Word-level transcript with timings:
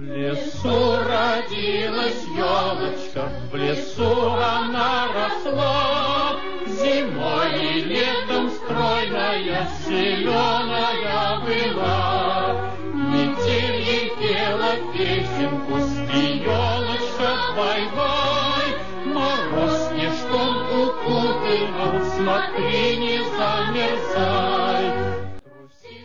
Лесу 0.00 0.96
родилась 0.96 2.24
елочка, 2.34 3.28
в 3.52 3.54
лесу 3.54 4.32
она 4.32 5.08
росла, 5.12 6.40
Зимой 6.66 7.76
и 7.76 7.80
летом 7.82 8.48
стройная, 8.50 9.68
зеленая 9.86 11.40
была. 11.40 12.72
Метель 12.94 13.82
ей 13.82 14.08
пела 14.16 14.72
песенку, 14.94 15.78
спи, 15.80 16.44
елочка, 16.44 17.30
бай-бай, 17.54 18.68
Мороз 19.04 19.88
снежком 19.90 20.54
укутывал, 20.80 22.00
смотри, 22.16 22.96
не 22.96 23.18
замерзай. 23.36 24.84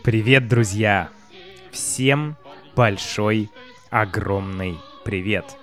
Привет, 0.04 0.48
друзья! 0.48 1.08
Всем 1.70 2.36
большой, 2.74 3.50
огромный 3.90 4.78
привет! 5.04 5.56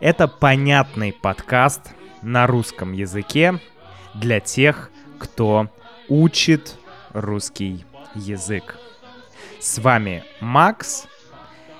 Это 0.00 0.28
понятный 0.28 1.12
подкаст 1.12 1.80
на 2.22 2.46
русском 2.46 2.92
языке 2.92 3.60
для 4.14 4.40
тех, 4.40 4.90
кто 5.18 5.68
учит 6.08 6.76
русский 7.12 7.84
язык. 8.14 8.78
С 9.60 9.78
вами 9.78 10.24
Макс, 10.40 11.06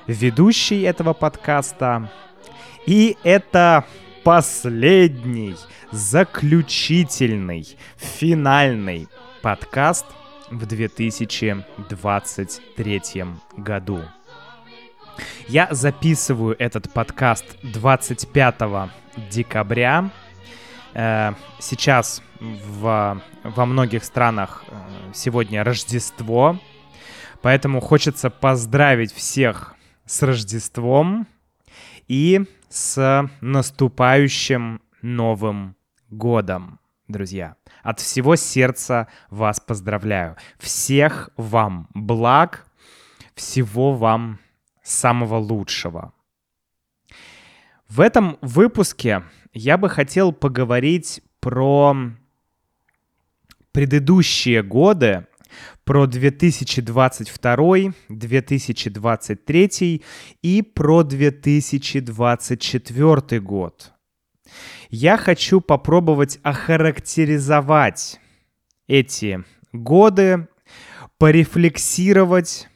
ведущий 0.07 0.83
этого 0.83 1.13
подкаста, 1.13 2.11
и 2.87 3.17
это 3.23 3.85
последний, 4.25 5.57
заключительный, 5.91 7.77
финальный 7.97 9.09
подкаст 9.43 10.07
в 10.51 10.67
2023 10.67 13.25
году. 13.57 14.03
Я 15.49 15.69
записываю 15.71 16.57
этот 16.59 16.93
подкаст 16.93 17.45
25 17.63 18.55
декабря. 19.31 20.11
Э, 20.95 21.33
Сейчас 21.59 22.23
в, 22.41 23.21
во 23.43 23.67
многих 23.67 24.05
странах 24.05 24.65
э, 24.69 24.75
сегодня 25.15 25.65
Рождество, 25.65 26.59
поэтому 27.43 27.81
хочется 27.81 28.31
поздравить 28.31 29.13
всех 29.13 29.75
с 30.05 30.23
Рождеством 30.23 31.27
и 32.09 32.45
с 32.69 33.29
наступающим 33.41 34.81
Новым 35.03 35.77
годом, 36.11 36.81
друзья. 37.09 37.57
От 37.83 38.01
всего 38.01 38.37
сердца 38.37 39.09
вас 39.31 39.61
поздравляю. 39.61 40.37
Всех 40.59 41.31
вам 41.37 41.89
благ, 41.95 42.67
всего 43.35 43.93
вам 43.93 44.41
самого 44.87 45.37
лучшего. 45.37 46.15
В 47.89 48.01
этом 48.01 48.39
выпуске 48.41 49.25
я 49.53 49.77
бы 49.79 49.89
хотел 49.89 50.33
поговорить 50.33 51.23
про 51.41 51.97
предыдущие 53.73 54.63
годы, 54.63 55.27
про 55.85 56.07
2022, 56.07 57.77
2023 58.09 60.05
и 60.43 60.63
про 60.63 61.03
2024 61.03 63.41
год. 63.41 63.93
Я 64.89 65.17
хочу 65.17 65.61
попробовать 65.61 66.39
охарактеризовать 66.43 68.21
эти 68.87 69.43
годы, 69.73 70.47
порефлексировать 71.19 72.69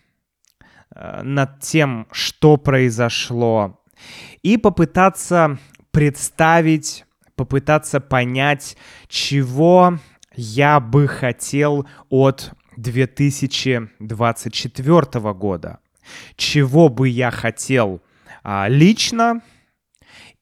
над 0.95 1.61
тем, 1.61 2.07
что 2.11 2.57
произошло, 2.57 3.81
и 4.43 4.57
попытаться 4.57 5.59
представить, 5.91 7.05
попытаться 7.37 8.01
понять, 8.01 8.77
чего 9.09 9.99
я 10.35 10.81
бы 10.81 11.07
хотел 11.09 11.87
от 12.09 12.53
2024 12.77 15.35
года, 15.35 15.81
чего 16.37 16.89
бы 16.89 17.09
я 17.09 17.31
хотел 17.31 18.01
а, 18.43 18.67
лично 18.69 19.43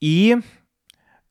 и 0.00 0.38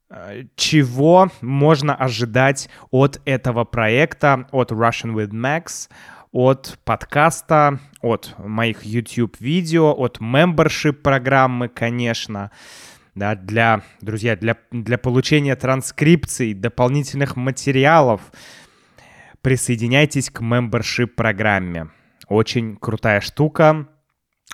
а, 0.10 0.44
чего 0.56 1.32
можно 1.42 1.96
ожидать 1.96 2.70
от 2.92 3.22
этого 3.26 3.64
проекта, 3.64 4.48
от 4.52 4.72
Russian 4.72 5.14
with 5.14 5.32
Max, 5.32 5.90
от 6.32 6.78
подкаста, 6.84 7.80
от 8.02 8.36
моих 8.38 8.84
YouTube-видео, 8.84 9.94
от 9.94 10.20
membership 10.20 10.94
программы, 10.94 11.70
конечно. 11.70 12.52
Да, 13.16 13.36
для, 13.36 13.82
друзья, 14.02 14.36
для, 14.36 14.58
для 14.72 14.98
получения 14.98 15.56
транскрипций, 15.56 16.54
дополнительных 16.54 17.36
материалов, 17.36 18.22
присоединяйтесь 19.42 20.30
к 20.30 20.42
membership 20.42 21.08
программе. 21.08 21.90
Очень 22.28 22.76
крутая 22.76 23.22
штука, 23.22 23.88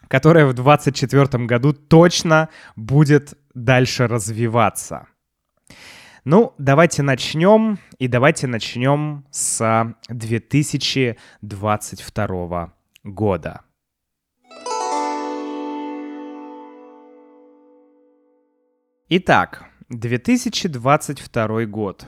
которая 0.08 0.46
в 0.46 0.54
2024 0.54 1.46
году 1.46 1.74
точно 1.74 2.50
будет 2.76 3.34
дальше 3.54 4.08
развиваться. 4.08 5.08
Ну, 6.26 6.54
давайте 6.58 7.04
начнем, 7.04 7.80
и 8.00 8.08
давайте 8.08 8.48
начнем 8.48 9.26
с 9.30 9.94
2022 10.08 12.74
года. 13.04 13.62
Итак, 19.10 19.66
2022 19.90 21.66
год. 21.66 22.06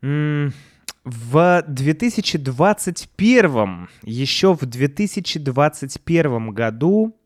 В 0.00 1.64
2021, 1.66 3.88
еще 4.02 4.54
в 4.54 4.64
2021 4.64 6.50
году 6.50 7.18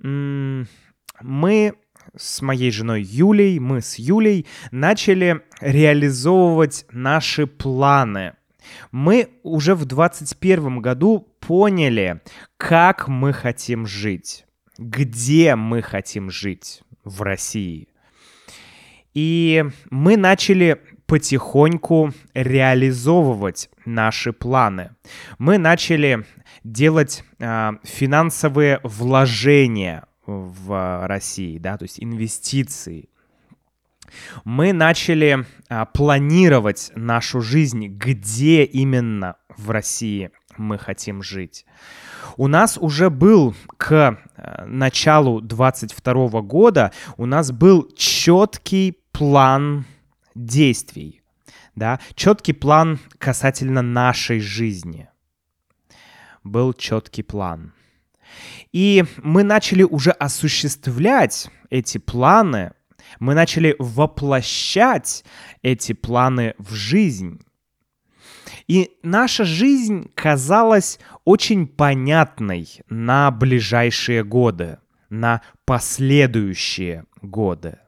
мы 0.00 1.74
с 2.16 2.42
моей 2.42 2.70
женой 2.70 3.02
Юлей, 3.02 3.58
мы 3.58 3.80
с 3.80 3.98
Юлей 3.98 4.46
начали 4.70 5.42
реализовывать 5.60 6.86
наши 6.90 7.46
планы. 7.46 8.34
Мы 8.90 9.28
уже 9.42 9.74
в 9.74 9.84
2021 9.84 10.80
году 10.80 11.28
поняли, 11.40 12.20
как 12.56 13.08
мы 13.08 13.32
хотим 13.32 13.86
жить, 13.86 14.44
где 14.78 15.56
мы 15.56 15.82
хотим 15.82 16.30
жить 16.30 16.82
в 17.04 17.22
России. 17.22 17.88
И 19.14 19.64
мы 19.90 20.16
начали 20.16 20.82
потихоньку 21.06 22.12
реализовывать 22.34 23.70
наши 23.84 24.32
планы. 24.32 24.90
Мы 25.38 25.56
начали 25.56 26.24
делать 26.64 27.24
э, 27.38 27.70
финансовые 27.84 28.80
вложения 28.82 30.04
в 30.26 31.06
России, 31.06 31.58
да, 31.58 31.78
то 31.78 31.84
есть 31.84 32.02
инвестиции. 32.02 33.08
Мы 34.44 34.72
начали 34.72 35.44
а, 35.68 35.84
планировать 35.84 36.92
нашу 36.94 37.40
жизнь, 37.40 37.86
где 37.88 38.64
именно 38.64 39.36
в 39.56 39.70
России 39.70 40.30
мы 40.56 40.78
хотим 40.78 41.22
жить. 41.22 41.66
У 42.36 42.48
нас 42.48 42.78
уже 42.78 43.10
был 43.10 43.54
к 43.76 44.18
а, 44.36 44.64
началу 44.66 45.40
22 45.40 46.42
года, 46.42 46.92
у 47.16 47.26
нас 47.26 47.50
был 47.50 47.88
четкий 47.96 48.98
план 49.12 49.86
действий, 50.34 51.22
да, 51.74 52.00
четкий 52.14 52.52
план 52.52 52.98
касательно 53.18 53.82
нашей 53.82 54.40
жизни. 54.40 55.08
Был 56.44 56.72
четкий 56.74 57.22
план. 57.22 57.72
И 58.72 59.04
мы 59.22 59.42
начали 59.42 59.82
уже 59.82 60.10
осуществлять 60.10 61.48
эти 61.70 61.98
планы, 61.98 62.72
мы 63.18 63.34
начали 63.34 63.76
воплощать 63.78 65.24
эти 65.62 65.92
планы 65.92 66.54
в 66.58 66.74
жизнь. 66.74 67.40
И 68.66 68.96
наша 69.02 69.44
жизнь 69.44 70.10
казалась 70.14 70.98
очень 71.24 71.66
понятной 71.66 72.68
на 72.88 73.30
ближайшие 73.30 74.24
годы, 74.24 74.78
на 75.08 75.42
последующие 75.64 77.04
годы. 77.22 77.78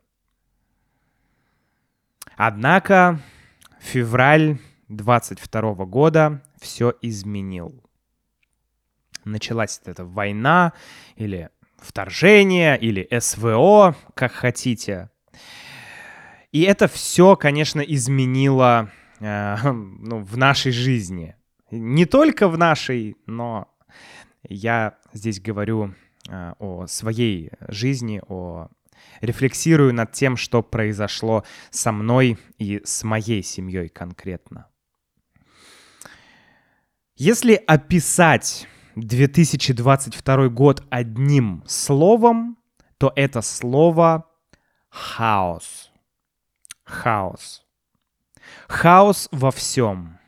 Однако 2.36 3.20
февраль 3.80 4.58
22 4.88 5.84
года 5.86 6.42
все 6.60 6.94
изменил 7.02 7.82
началась 9.32 9.80
эта 9.84 10.04
война 10.04 10.72
или 11.16 11.50
вторжение 11.78 12.78
или 12.78 13.08
СВО, 13.18 13.94
как 14.14 14.32
хотите. 14.32 15.10
И 16.50 16.62
это 16.62 16.88
все, 16.88 17.36
конечно, 17.36 17.80
изменило 17.80 18.90
э, 19.20 19.56
ну, 19.72 20.20
в 20.20 20.36
нашей 20.36 20.72
жизни. 20.72 21.36
Не 21.70 22.06
только 22.06 22.48
в 22.48 22.56
нашей, 22.56 23.16
но 23.26 23.68
я 24.42 24.98
здесь 25.12 25.40
говорю 25.40 25.94
э, 26.28 26.54
о 26.58 26.86
своей 26.86 27.50
жизни, 27.68 28.22
о 28.26 28.68
рефлексирую 29.20 29.92
над 29.92 30.12
тем, 30.12 30.36
что 30.36 30.62
произошло 30.62 31.44
со 31.70 31.92
мной 31.92 32.38
и 32.58 32.80
с 32.84 33.04
моей 33.04 33.42
семьей 33.42 33.88
конкретно. 33.88 34.68
Если 37.16 37.54
описать 37.54 38.68
2022 39.00 40.48
год 40.48 40.82
одним 40.90 41.62
словом, 41.66 42.58
то 42.98 43.12
это 43.16 43.42
слово 43.42 44.26
хаос. 44.90 45.90
Хаос. 46.84 47.64
Хаос 48.68 49.28
во 49.30 49.50
всем. 49.50 50.18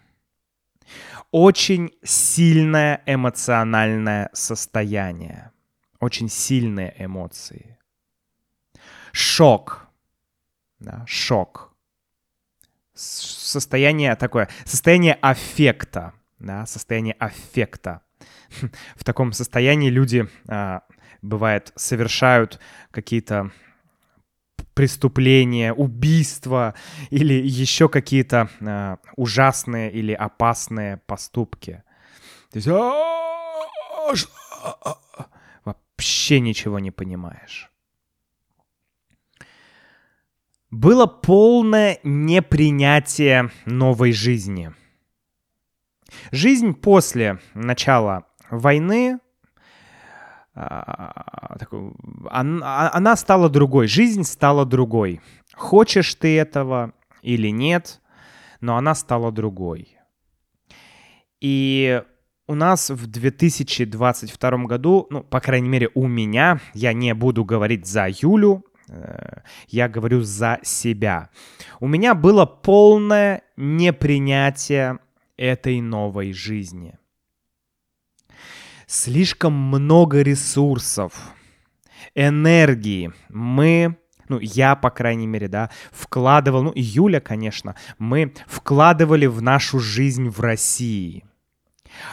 Очень 1.30 1.92
сильное 2.02 3.02
эмоциональное 3.06 4.30
состояние. 4.32 5.52
Очень 6.00 6.28
сильные 6.28 6.94
эмоции. 6.98 7.78
Шок. 9.12 9.86
Да, 10.78 11.04
шок. 11.06 11.74
Состояние 12.94 14.14
такое, 14.16 14.48
состояние 14.64 15.14
аффекта. 15.14 16.14
Да, 16.38 16.66
состояние 16.66 17.14
аффекта. 17.18 18.02
В 18.96 19.04
таком 19.04 19.32
состоянии 19.32 19.90
люди, 19.90 20.28
а, 20.48 20.82
бывает, 21.22 21.72
совершают 21.76 22.60
какие-то 22.90 23.50
преступления, 24.74 25.72
убийства 25.72 26.74
или 27.10 27.34
еще 27.34 27.88
какие-то 27.88 28.48
э, 28.60 28.96
ужасные 29.16 29.90
или 29.92 30.12
опасные 30.12 30.98
поступки. 31.06 31.82
То 32.50 32.56
есть 32.56 32.68
вообще 35.64 36.40
ничего 36.40 36.78
не 36.78 36.90
понимаешь. 36.90 37.70
Было 40.70 41.06
полное 41.06 41.98
непринятие 42.04 43.50
новой 43.66 44.12
жизни. 44.12 44.72
Жизнь 46.30 46.74
после 46.74 47.38
начала 47.54 48.29
войны 48.50 49.18
а, 50.54 51.56
она, 52.28 52.90
она 52.92 53.16
стала 53.16 53.48
другой, 53.48 53.86
жизнь 53.86 54.24
стала 54.24 54.66
другой. 54.66 55.20
Хочешь 55.54 56.14
ты 56.14 56.36
этого 56.38 56.92
или 57.22 57.48
нет, 57.48 58.00
но 58.60 58.76
она 58.76 58.94
стала 58.94 59.32
другой. 59.32 59.96
И 61.40 62.02
у 62.46 62.54
нас 62.54 62.90
в 62.90 63.06
2022 63.06 64.50
году, 64.64 65.06
ну, 65.10 65.22
по 65.22 65.40
крайней 65.40 65.68
мере, 65.68 65.88
у 65.94 66.06
меня, 66.06 66.60
я 66.74 66.92
не 66.92 67.14
буду 67.14 67.44
говорить 67.44 67.86
за 67.86 68.08
Юлю, 68.08 68.64
э, 68.88 69.40
я 69.68 69.88
говорю 69.88 70.20
за 70.22 70.58
себя. 70.62 71.30
У 71.78 71.86
меня 71.86 72.14
было 72.14 72.44
полное 72.44 73.42
непринятие 73.56 74.98
этой 75.36 75.80
новой 75.80 76.32
жизни 76.32 76.99
слишком 78.90 79.52
много 79.52 80.22
ресурсов, 80.22 81.12
энергии 82.16 83.12
мы 83.28 83.96
ну, 84.28 84.38
я, 84.40 84.76
по 84.76 84.90
крайней 84.90 85.26
мере, 85.26 85.48
да, 85.48 85.70
вкладывал, 85.90 86.62
ну, 86.62 86.72
Юля, 86.76 87.20
конечно, 87.20 87.74
мы 87.98 88.32
вкладывали 88.46 89.26
в 89.26 89.42
нашу 89.42 89.80
жизнь 89.80 90.28
в 90.28 90.38
России. 90.38 91.24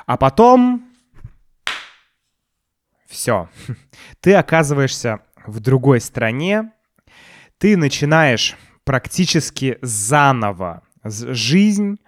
А 0.07 0.17
потом 0.17 0.89
все, 3.07 3.49
ты 4.19 4.33
оказываешься 4.33 5.19
в 5.45 5.59
другой 5.59 6.01
стране, 6.01 6.71
ты 7.59 7.77
начинаешь 7.77 8.55
практически 8.83 9.77
заново 9.83 10.81
жизнь, 11.03 11.99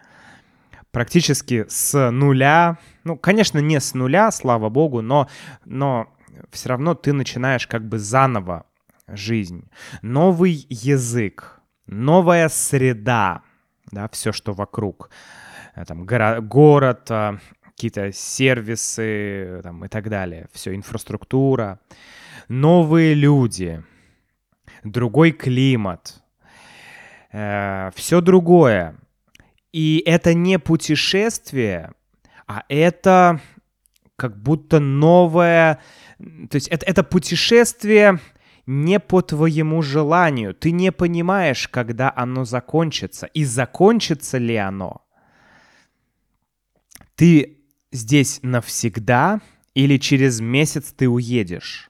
практически 0.92 1.66
с 1.69 2.10
нуля. 2.10 2.80
Ну, 3.03 3.17
конечно, 3.17 3.59
не 3.59 3.79
с 3.79 3.93
нуля, 3.93 4.31
слава 4.31 4.69
богу, 4.69 5.01
но, 5.01 5.29
но 5.65 6.07
все 6.51 6.69
равно 6.69 6.95
ты 6.95 7.13
начинаешь 7.13 7.67
как 7.67 7.87
бы 7.87 7.99
заново 7.99 8.65
жизнь. 9.07 9.69
Новый 10.01 10.65
язык, 10.69 11.59
новая 11.87 12.49
среда, 12.49 13.41
да, 13.91 14.07
все, 14.09 14.31
что 14.31 14.53
вокруг. 14.53 15.09
Э, 15.75 15.85
там, 15.85 16.03
горо- 16.05 16.41
город, 16.41 17.09
э, 17.09 17.37
какие-то 17.63 18.11
сервисы 18.11 19.61
там, 19.63 19.85
и 19.85 19.87
так 19.87 20.09
далее. 20.09 20.47
Все, 20.51 20.75
инфраструктура. 20.75 21.79
Новые 22.47 23.13
люди, 23.13 23.83
другой 24.83 25.31
климат, 25.31 26.21
э, 27.31 27.91
все 27.95 28.21
другое. 28.21 28.95
И 29.71 30.01
это 30.05 30.33
не 30.33 30.57
путешествие, 30.57 31.91
а 32.49 32.63
это 32.67 33.39
как 34.15 34.41
будто 34.41 34.79
новое... 34.79 35.79
То 36.17 36.55
есть 36.55 36.67
это, 36.67 36.83
это 36.85 37.03
путешествие 37.03 38.19
не 38.65 38.99
по 38.99 39.21
твоему 39.21 39.83
желанию. 39.83 40.55
Ты 40.55 40.71
не 40.71 40.91
понимаешь, 40.91 41.67
когда 41.67 42.11
оно 42.13 42.45
закончится 42.45 43.27
и 43.27 43.45
закончится 43.45 44.39
ли 44.39 44.55
оно. 44.55 45.05
Ты 47.15 47.59
здесь 47.91 48.39
навсегда 48.41 49.41
или 49.75 49.97
через 49.97 50.41
месяц 50.41 50.91
ты 50.91 51.07
уедешь 51.07 51.88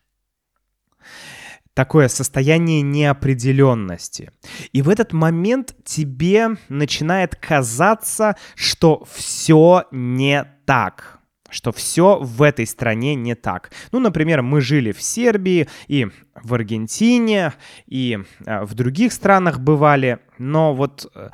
такое 1.80 2.10
состояние 2.10 2.82
неопределенности. 2.82 4.34
И 4.74 4.82
в 4.82 4.90
этот 4.90 5.14
момент 5.14 5.74
тебе 5.86 6.58
начинает 6.68 7.38
казаться, 7.38 8.36
что 8.56 9.08
все 9.10 9.86
не 9.90 10.44
так 10.66 11.16
что 11.52 11.72
все 11.72 12.20
в 12.22 12.44
этой 12.44 12.68
стране 12.68 13.16
не 13.16 13.34
так. 13.34 13.72
Ну, 13.92 14.00
например, 14.00 14.44
мы 14.44 14.62
жили 14.62 14.92
в 14.92 15.02
Сербии 15.02 15.68
и 15.88 16.06
в 16.36 16.54
Аргентине, 16.54 17.54
и 17.88 18.20
э, 18.46 18.64
в 18.66 18.76
других 18.76 19.14
странах 19.14 19.60
бывали, 19.60 20.20
но 20.38 20.76
вот 20.76 21.12
э, 21.16 21.30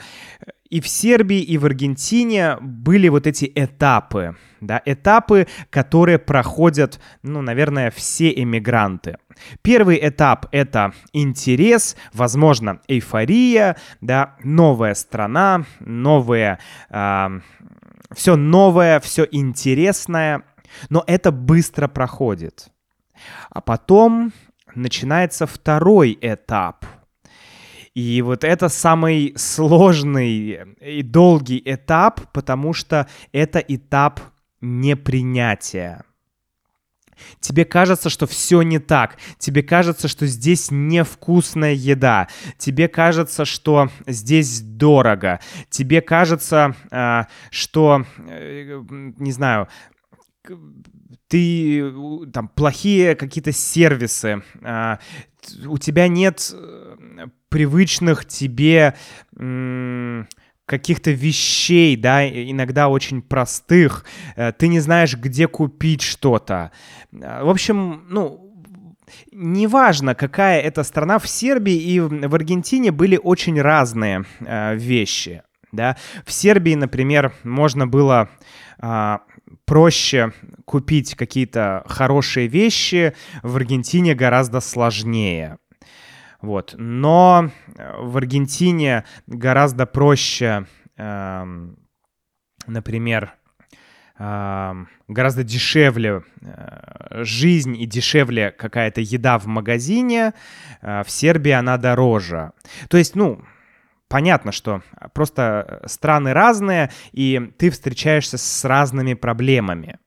и 0.76 0.82
в 0.82 0.90
Сербии, 0.90 1.40
и 1.40 1.58
в 1.58 1.66
Аргентине 1.66 2.58
были 2.60 3.08
вот 3.08 3.28
эти 3.28 3.50
этапы, 3.56 4.36
да, 4.60 4.82
этапы, 4.84 5.48
которые 5.70 6.20
проходят, 6.20 7.00
ну, 7.24 7.42
наверное, 7.42 7.92
все 7.92 8.30
эмигранты. 8.30 9.16
Первый 9.62 9.98
этап— 10.02 10.48
это 10.52 10.92
интерес, 11.14 11.96
возможно, 12.12 12.82
эйфория, 12.90 13.78
да, 14.02 14.36
новая 14.44 14.96
страна, 14.96 15.64
новые, 15.80 16.60
э, 16.90 17.40
все 18.14 18.36
новое, 18.36 19.00
все 19.00 19.26
интересное, 19.32 20.44
но 20.90 21.06
это 21.08 21.32
быстро 21.32 21.88
проходит. 21.88 22.68
А 23.50 23.62
потом 23.62 24.34
начинается 24.76 25.48
второй 25.48 26.18
этап— 26.20 26.86
и 27.96 28.22
вот 28.22 28.44
это 28.44 28.68
самый 28.68 29.34
сложный 29.38 30.76
и 30.82 31.02
долгий 31.02 31.62
этап, 31.66 32.32
потому 32.34 32.74
что 32.74 33.08
это 33.32 33.60
этап 33.60 34.20
непринятия. 34.60 36.04
Тебе 37.40 37.64
кажется, 37.64 38.10
что 38.10 38.28
все 38.28 38.62
не 38.62 38.80
так. 38.80 39.18
Тебе 39.38 39.64
кажется, 39.64 40.10
что 40.10 40.28
здесь 40.28 40.68
невкусная 40.70 41.72
еда. 41.72 42.28
Тебе 42.58 42.90
кажется, 42.90 43.46
что 43.46 43.90
здесь 44.06 44.60
дорого. 44.60 45.40
Тебе 45.70 46.02
кажется, 46.02 46.76
а, 46.92 47.28
что, 47.52 48.06
э, 48.28 48.84
не 49.18 49.32
знаю, 49.32 49.70
ты 51.30 51.94
там 52.34 52.50
плохие 52.50 53.16
какие-то 53.16 53.54
сервисы, 53.54 54.44
а, 54.62 55.00
у 55.66 55.78
тебя 55.78 56.08
нет 56.08 56.52
э, 56.54 57.28
привычных 57.56 58.26
тебе 58.26 58.96
каких-то 60.66 61.12
вещей, 61.12 61.96
да, 61.96 62.28
иногда 62.28 62.90
очень 62.90 63.22
простых. 63.22 64.04
Э, 64.36 64.52
ты 64.52 64.68
не 64.68 64.82
знаешь, 64.82 65.16
где 65.16 65.48
купить 65.48 66.02
что-то. 66.02 66.72
Э, 67.14 67.44
в 67.44 67.50
общем, 67.50 68.04
ну, 68.10 68.42
Неважно, 69.32 70.16
какая 70.16 70.60
это 70.62 70.84
страна, 70.84 71.20
в 71.20 71.28
Сербии 71.28 71.76
и 71.76 72.00
в 72.00 72.36
Аргентине 72.36 72.92
были 72.92 73.20
очень 73.22 73.62
разные 73.62 74.26
э, 74.40 74.76
вещи. 74.76 75.44
Да? 75.72 75.96
В 76.26 76.32
Сербии, 76.32 76.74
например, 76.74 77.32
можно 77.44 77.86
было 77.86 78.30
э, 78.82 79.18
проще 79.66 80.34
купить 80.66 81.16
какие-то 81.16 81.84
хорошие 81.88 82.48
вещи, 82.48 83.14
в 83.44 83.56
Аргентине 83.56 84.16
гораздо 84.16 84.60
сложнее. 84.60 85.60
Вот. 86.46 86.76
Но 86.78 87.50
э, 87.76 88.02
в 88.02 88.18
Аргентине 88.18 89.04
гораздо 89.28 89.86
проще, 89.86 90.68
э, 90.98 91.46
например, 92.68 93.34
гораздо 94.18 95.44
дешевле 95.44 96.24
э, 96.42 97.24
жизнь 97.24 97.76
и 97.76 97.86
дешевле 97.86 98.52
какая-то 98.52 99.02
еда 99.02 99.38
в 99.38 99.46
магазине, 99.46 100.34
э, 100.82 101.04
в 101.04 101.12
Сербии 101.12 101.52
она 101.52 101.78
дороже. 101.78 102.54
То 102.88 102.98
есть, 102.98 103.16
ну, 103.16 103.42
понятно, 104.08 104.54
что 104.54 104.84
просто 105.14 105.82
страны 105.86 106.32
разные, 106.32 106.92
и 107.12 107.52
ты 107.58 107.70
встречаешься 107.70 108.38
с 108.38 108.64
разными 108.64 109.16
проблемами. 109.16 110.00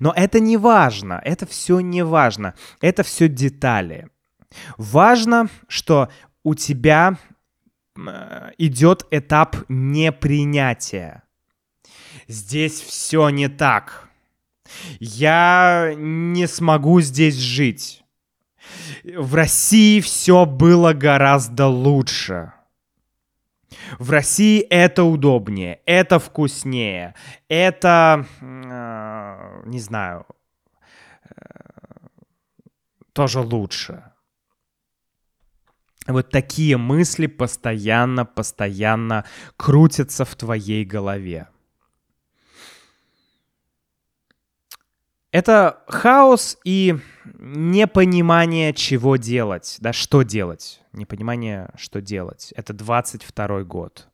Но 0.00 0.12
это 0.14 0.38
не 0.38 0.58
важно, 0.58 1.20
это 1.24 1.46
все 1.46 1.80
не 1.80 2.04
важно, 2.04 2.54
это 2.82 3.02
все 3.04 3.26
детали. 3.26 4.08
Важно, 4.76 5.48
что 5.68 6.08
у 6.42 6.54
тебя 6.54 7.18
э, 7.96 8.50
идет 8.58 9.06
этап 9.10 9.56
непринятия. 9.68 11.22
Здесь 12.28 12.80
все 12.80 13.28
не 13.30 13.48
так. 13.48 14.08
Я 14.98 15.92
не 15.96 16.46
смогу 16.46 17.00
здесь 17.00 17.36
жить. 17.36 18.04
В 19.04 19.34
России 19.34 20.00
все 20.00 20.44
было 20.44 20.92
гораздо 20.92 21.66
лучше. 21.66 22.52
В 23.98 24.10
России 24.10 24.60
это 24.60 25.04
удобнее, 25.04 25.80
это 25.86 26.18
вкуснее, 26.18 27.14
это, 27.48 28.26
э, 28.40 29.62
не 29.66 29.78
знаю, 29.78 30.26
э, 31.22 31.34
тоже 33.12 33.40
лучше. 33.40 34.02
Вот 36.06 36.30
такие 36.30 36.76
мысли 36.76 37.26
постоянно, 37.26 38.24
постоянно 38.24 39.24
крутятся 39.56 40.24
в 40.24 40.34
твоей 40.36 40.84
голове. 40.84 41.48
Это 45.32 45.82
хаос 45.88 46.56
и 46.64 46.96
непонимание, 47.38 48.72
чего 48.72 49.16
делать, 49.16 49.76
да, 49.80 49.92
что 49.92 50.22
делать. 50.22 50.80
Непонимание, 50.92 51.70
что 51.76 52.00
делать. 52.00 52.54
Это 52.56 52.72
22 52.72 53.64
год. 53.64 54.08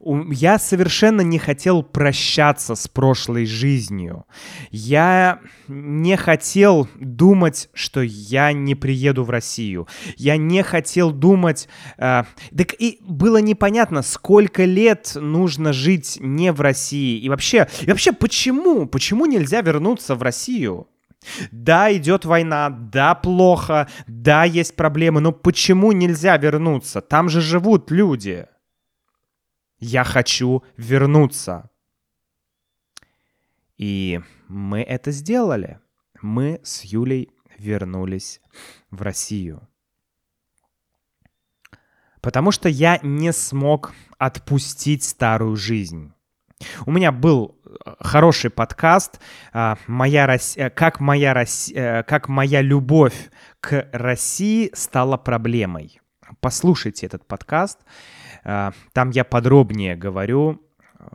Я 0.00 0.58
совершенно 0.58 1.22
не 1.22 1.38
хотел 1.38 1.82
прощаться 1.82 2.74
с 2.74 2.86
прошлой 2.86 3.46
жизнью. 3.46 4.26
Я 4.70 5.40
не 5.66 6.16
хотел 6.16 6.88
думать, 6.94 7.68
что 7.72 8.02
я 8.02 8.52
не 8.52 8.74
приеду 8.74 9.24
в 9.24 9.30
Россию. 9.30 9.88
Я 10.16 10.36
не 10.36 10.62
хотел 10.62 11.10
думать... 11.10 11.68
Э, 11.98 12.24
так 12.56 12.74
и 12.78 12.98
было 13.00 13.38
непонятно, 13.38 14.02
сколько 14.02 14.64
лет 14.64 15.12
нужно 15.14 15.72
жить 15.72 16.18
не 16.20 16.52
в 16.52 16.60
России. 16.60 17.18
И 17.18 17.28
вообще, 17.28 17.68
и 17.80 17.86
вообще 17.86 18.12
почему? 18.12 18.86
Почему 18.86 19.26
нельзя 19.26 19.62
вернуться 19.62 20.14
в 20.14 20.22
Россию? 20.22 20.86
Да, 21.50 21.92
идет 21.92 22.24
война, 22.24 22.70
да, 22.70 23.14
плохо, 23.14 23.88
да, 24.06 24.44
есть 24.44 24.76
проблемы, 24.76 25.20
но 25.20 25.32
почему 25.32 25.92
нельзя 25.92 26.36
вернуться? 26.36 27.00
Там 27.00 27.28
же 27.28 27.40
живут 27.40 27.90
люди. 27.90 28.46
Я 29.78 30.04
хочу 30.04 30.64
вернуться. 30.76 31.70
И 33.76 34.20
мы 34.48 34.82
это 34.82 35.12
сделали. 35.12 35.78
Мы 36.20 36.60
с 36.64 36.82
Юлей 36.82 37.30
вернулись 37.58 38.40
в 38.90 39.02
Россию. 39.02 39.68
Потому 42.20 42.50
что 42.50 42.68
я 42.68 42.98
не 43.02 43.32
смог 43.32 43.94
отпустить 44.18 45.04
старую 45.04 45.56
жизнь. 45.56 46.12
У 46.86 46.90
меня 46.90 47.12
был 47.12 47.56
э, 47.64 47.94
хороший 48.00 48.50
подкаст 48.50 49.20
а, 49.52 49.78
моя 49.86 50.26
Рос... 50.26 50.56
Э, 50.56 50.70
как 50.70 50.98
моя 50.98 51.32
Рос... 51.32 51.70
Э, 51.72 52.02
как 52.02 52.28
моя 52.28 52.62
любовь 52.62 53.30
к 53.60 53.88
России 53.92 54.70
стала 54.74 55.16
проблемой. 55.16 56.00
Послушайте 56.40 57.06
этот 57.06 57.26
подкаст. 57.26 57.78
А, 58.44 58.72
там 58.92 59.10
я 59.10 59.24
подробнее 59.24 59.96
говорю, 59.96 60.62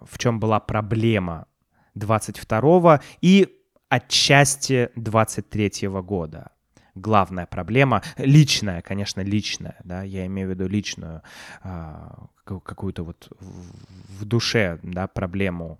в 0.01 0.17
чем 0.17 0.39
была 0.39 0.59
проблема 0.59 1.47
22 1.95 3.01
и 3.21 3.59
отчасти 3.89 4.89
23 4.95 5.87
года. 6.01 6.51
Главная 6.95 7.47
проблема, 7.47 8.03
личная, 8.17 8.81
конечно, 8.81 9.21
личная, 9.21 9.77
да, 9.83 10.03
я 10.03 10.27
имею 10.27 10.47
в 10.47 10.51
виду 10.51 10.67
личную, 10.67 11.23
а, 11.63 12.27
какую-то 12.43 13.03
вот 13.03 13.29
в 13.39 14.25
душе, 14.25 14.79
да, 14.83 15.07
проблему 15.07 15.79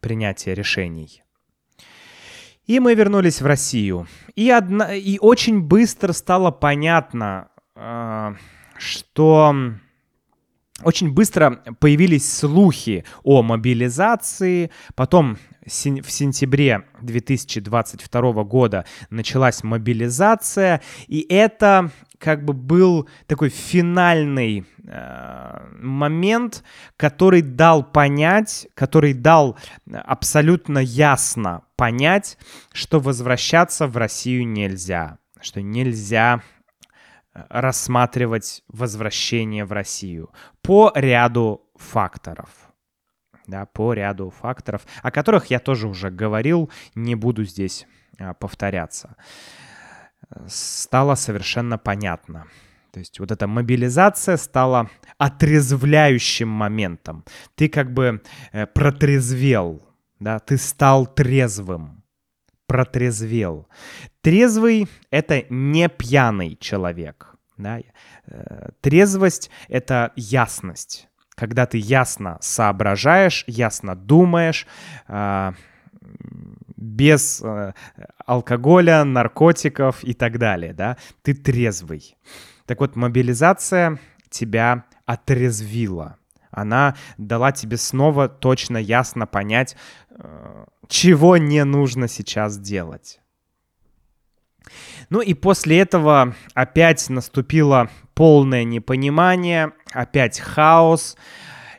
принятия 0.00 0.54
решений. 0.54 1.22
И 2.66 2.80
мы 2.80 2.94
вернулись 2.94 3.40
в 3.40 3.46
Россию. 3.46 4.06
И, 4.36 4.50
одна, 4.50 4.94
и 4.94 5.18
очень 5.18 5.62
быстро 5.62 6.12
стало 6.12 6.50
понятно, 6.50 7.48
а, 7.74 8.34
что 8.76 9.54
очень 10.82 11.12
быстро 11.12 11.62
появились 11.78 12.30
слухи 12.30 13.04
о 13.22 13.42
мобилизации, 13.42 14.70
потом 14.94 15.38
в 15.64 15.70
сентябре 15.70 16.84
2022 17.02 18.44
года 18.44 18.86
началась 19.10 19.62
мобилизация, 19.62 20.80
и 21.06 21.26
это 21.28 21.90
как 22.18 22.44
бы 22.44 22.52
был 22.52 23.08
такой 23.26 23.48
финальный 23.48 24.64
э, 24.84 25.66
момент, 25.80 26.62
который 26.96 27.40
дал 27.42 27.82
понять, 27.82 28.68
который 28.74 29.14
дал 29.14 29.56
абсолютно 29.90 30.78
ясно 30.78 31.62
понять, 31.76 32.36
что 32.72 33.00
возвращаться 33.00 33.86
в 33.86 33.96
Россию 33.96 34.46
нельзя, 34.46 35.18
что 35.40 35.62
нельзя 35.62 36.42
рассматривать 37.32 38.62
возвращение 38.68 39.64
в 39.64 39.72
Россию 39.72 40.30
по 40.62 40.92
ряду 40.94 41.62
факторов. 41.76 42.48
Да, 43.46 43.66
по 43.66 43.92
ряду 43.94 44.30
факторов, 44.30 44.82
о 45.02 45.10
которых 45.10 45.46
я 45.46 45.58
тоже 45.58 45.88
уже 45.88 46.10
говорил, 46.10 46.70
не 46.94 47.16
буду 47.16 47.44
здесь 47.44 47.86
а, 48.18 48.34
повторяться. 48.34 49.16
Стало 50.46 51.16
совершенно 51.16 51.78
понятно. 51.78 52.46
То 52.92 53.00
есть 53.00 53.18
вот 53.18 53.30
эта 53.30 53.46
мобилизация 53.46 54.36
стала 54.36 54.90
отрезвляющим 55.18 56.48
моментом. 56.48 57.24
Ты 57.54 57.68
как 57.68 57.92
бы 57.92 58.22
э, 58.52 58.66
протрезвел, 58.66 59.82
да, 60.18 60.38
ты 60.38 60.56
стал 60.56 61.06
трезвым 61.06 61.99
протрезвел. 62.70 63.66
Трезвый— 64.20 64.86
это 65.10 65.44
не 65.50 65.88
пьяный 65.88 66.56
человек. 66.60 67.34
Да? 67.58 67.80
Э, 68.28 68.68
трезвость— 68.80 69.50
это 69.68 70.12
ясность. 70.14 71.08
Когда 71.34 71.66
ты 71.66 71.78
ясно 71.78 72.38
соображаешь, 72.40 73.42
ясно 73.48 73.96
думаешь, 73.96 74.68
э, 75.08 75.52
без 76.76 77.42
э, 77.42 77.72
алкоголя, 78.24 79.02
наркотиков 79.02 80.04
и 80.04 80.14
так 80.14 80.38
далее, 80.38 80.72
да, 80.72 80.96
ты 81.22 81.34
трезвый. 81.34 82.16
Так 82.66 82.78
вот, 82.78 82.94
мобилизация 82.94 83.98
тебя 84.28 84.84
отрезвила. 85.06 86.19
Она 86.50 86.96
дала 87.18 87.52
тебе 87.52 87.76
снова 87.76 88.28
точно 88.28 88.78
ясно 88.78 89.26
понять, 89.26 89.76
чего 90.88 91.36
не 91.36 91.64
нужно 91.64 92.08
сейчас 92.08 92.58
делать. 92.58 93.20
Ну 95.08 95.20
и 95.20 95.34
после 95.34 95.80
этого 95.80 96.34
опять 96.54 97.08
наступило 97.08 97.90
полное 98.14 98.64
непонимание, 98.64 99.72
опять 99.92 100.38
хаос 100.38 101.16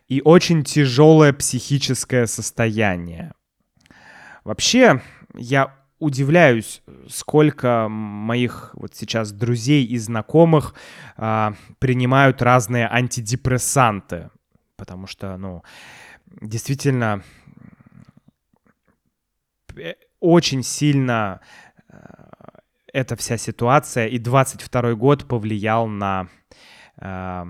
и 0.08 0.22
очень 0.24 0.64
тяжелое 0.64 1.32
психическое 1.34 2.28
состояние. 2.28 3.34
Вообще, 4.44 5.02
я 5.36 5.76
удивляюсь, 6.00 6.82
сколько 7.08 7.88
моих 7.88 8.72
вот 8.74 8.96
сейчас 8.96 9.32
друзей 9.32 9.86
и 9.86 9.98
знакомых 10.00 10.74
а, 11.16 11.54
принимают 11.78 12.42
разные 12.42 12.90
антидепрессанты, 12.92 14.32
потому 14.82 15.06
что, 15.06 15.38
ну, 15.38 15.64
действительно 16.42 17.24
Э, 19.78 19.94
очень 20.20 20.64
сильно 20.64 21.42
э, 21.90 21.98
эта 22.94 23.16
вся 23.16 23.38
ситуация 23.38 24.08
и 24.08 24.20
22 24.20 24.94
год 24.94 25.28
повлиял 25.28 25.88
на 25.88 26.28
э, 26.98 27.46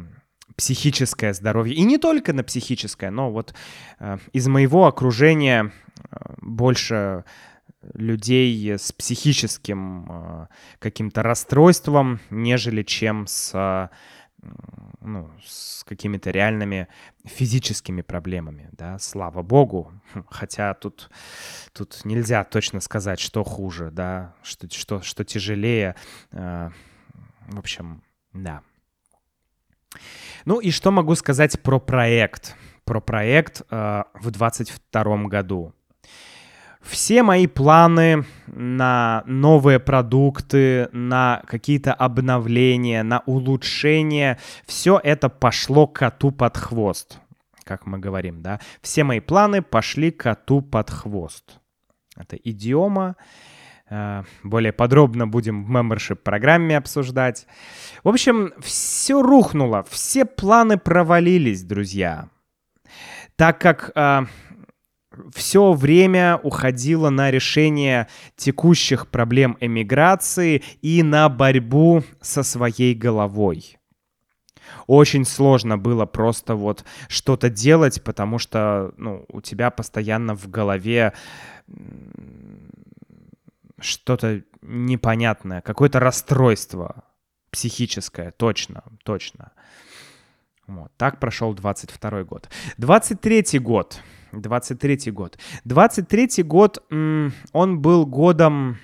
психическое 0.56 1.34
здоровье. 1.34 1.76
И 1.76 1.82
не 1.84 1.98
только 1.98 2.34
на 2.34 2.44
психическое, 2.44 3.12
но 3.12 3.32
вот 3.32 3.54
э, 4.00 4.18
из 4.32 4.48
моего 4.48 4.88
окружения 4.88 5.72
э, 6.12 6.16
больше 6.38 7.26
людей 7.94 8.76
с 8.78 8.92
психическим 8.92 10.06
э, 10.10 10.48
каким-то 10.80 11.24
расстройством, 11.24 12.20
нежели 12.30 12.84
чем 12.84 13.28
с 13.28 13.52
э, 13.54 13.90
ну, 15.02 15.30
с 15.44 15.84
какими-то 15.84 16.32
реальными 16.32 16.88
физическими 17.26 18.02
проблемами, 18.02 18.70
да, 18.72 19.00
слава 19.00 19.42
богу. 19.42 19.92
Хм, 20.14 20.24
хотя 20.30 20.74
тут, 20.74 21.10
тут 21.74 22.02
нельзя 22.06 22.44
точно 22.44 22.80
сказать, 22.80 23.20
что 23.20 23.44
хуже, 23.44 23.92
да, 23.92 24.36
что, 24.44 24.70
что, 24.72 25.02
что 25.02 25.24
тяжелее. 25.24 25.96
Э, 26.32 26.70
в 27.48 27.60
общем, 27.60 28.04
да. 28.34 28.62
Ну 30.46 30.60
и 30.60 30.72
что 30.72 30.92
могу 30.92 31.16
сказать 31.16 31.62
про 31.62 31.80
проект? 31.80 32.56
Про 32.84 33.02
проект 33.02 33.62
э, 33.70 34.04
в 34.14 34.32
2022 34.32 35.24
году. 35.26 35.74
Все 36.82 37.24
мои 37.24 37.48
планы 37.48 38.26
на 38.48 39.24
новые 39.26 39.80
продукты, 39.80 40.90
на 40.92 41.44
какие-то 41.48 41.94
обновления, 41.94 43.04
на 43.04 43.22
улучшения, 43.26 44.40
все 44.66 45.00
это 45.04 45.30
пошло 45.30 45.88
коту 45.88 46.32
под 46.32 46.58
хвост, 46.58 47.20
как 47.64 47.86
мы 47.86 48.00
говорим, 48.00 48.42
да. 48.42 48.60
Все 48.82 49.04
мои 49.04 49.20
планы 49.20 49.62
пошли 49.62 50.12
коту 50.12 50.62
под 50.62 50.90
хвост. 50.90 51.60
Это 52.18 52.36
идиома. 52.36 53.16
Э, 53.90 54.24
более 54.44 54.72
подробно 54.72 55.28
будем 55.28 55.66
в 55.66 55.72
membership 55.72 56.16
программе 56.16 56.78
обсуждать. 56.78 57.46
В 58.04 58.10
общем, 58.10 58.54
все 58.60 59.22
рухнуло, 59.22 59.84
все 59.90 60.26
планы 60.26 60.78
провалились, 60.78 61.64
друзья. 61.64 62.30
Так 63.36 63.60
как 63.60 63.92
э, 63.96 64.26
все 65.34 65.74
время 65.74 66.38
уходило 66.38 67.10
на 67.10 67.32
решение 67.32 68.08
текущих 68.36 69.08
проблем 69.08 69.58
эмиграции 69.60 70.64
и 70.82 71.04
на 71.04 71.28
борьбу 71.30 72.04
со 72.22 72.44
своей 72.44 72.94
головой. 72.94 73.78
Очень 74.88 75.26
сложно 75.26 75.78
было 75.78 76.06
просто 76.06 76.56
вот 76.56 76.86
что-то 77.08 77.50
делать, 77.50 78.04
потому 78.04 78.40
что 78.40 78.94
ну, 78.98 79.26
у 79.28 79.42
тебя 79.42 79.70
постоянно 79.70 80.36
в 80.36 80.50
голове 80.50 81.14
что-то 83.80 84.44
непонятное, 84.62 85.62
какое-то 85.62 86.00
расстройство 86.00 87.04
психическое, 87.50 88.32
точно, 88.32 88.84
точно. 89.04 89.52
Вот, 90.68 90.92
так 90.96 91.20
прошел 91.20 91.54
22 91.54 92.24
год. 92.24 92.50
23 92.78 93.60
год. 93.60 94.00
23 94.32 95.12
год. 95.12 95.38
23 95.66 96.44
год, 96.44 96.84
он 96.90 97.82
был 97.82 98.06
годом 98.06 98.78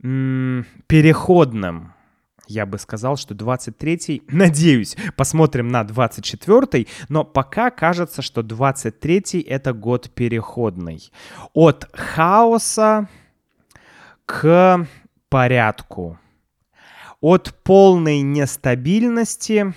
переходным. 0.00 1.94
Я 2.46 2.64
бы 2.64 2.78
сказал, 2.78 3.16
что 3.18 3.34
23-й, 3.34 4.22
надеюсь, 4.28 4.96
посмотрим 5.16 5.68
на 5.68 5.82
24-й, 5.82 6.88
но 7.10 7.22
пока 7.22 7.70
кажется, 7.70 8.22
что 8.22 8.40
23-й 8.40 9.40
это 9.42 9.74
год 9.74 10.10
переходный. 10.14 11.12
От 11.52 11.90
хаоса 11.92 13.08
к 14.24 14.86
порядку. 15.28 16.18
От 17.20 17.54
полной 17.64 18.22
нестабильности 18.22 19.74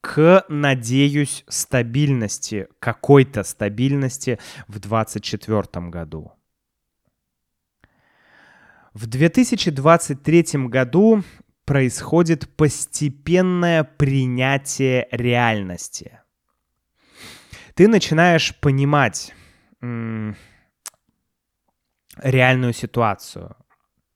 к, 0.00 0.44
надеюсь, 0.48 1.44
стабильности, 1.48 2.68
какой-то 2.78 3.42
стабильности 3.42 4.38
в 4.66 4.78
2024 4.78 5.88
году. 5.88 6.32
В 8.94 9.06
2023 9.06 10.66
году 10.68 11.22
происходит 11.64 12.48
постепенное 12.56 13.84
принятие 13.84 15.06
реальности. 15.10 16.20
Ты 17.74 17.86
начинаешь 17.88 18.56
понимать 18.56 19.34
м- 19.80 20.36
реальную 22.16 22.72
ситуацию, 22.72 23.56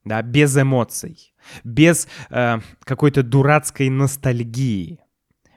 да, 0.03 0.21
без 0.21 0.57
эмоций, 0.57 1.33
без 1.63 2.07
э, 2.29 2.59
какой-то 2.83 3.23
дурацкой 3.23 3.89
ностальгии 3.89 5.02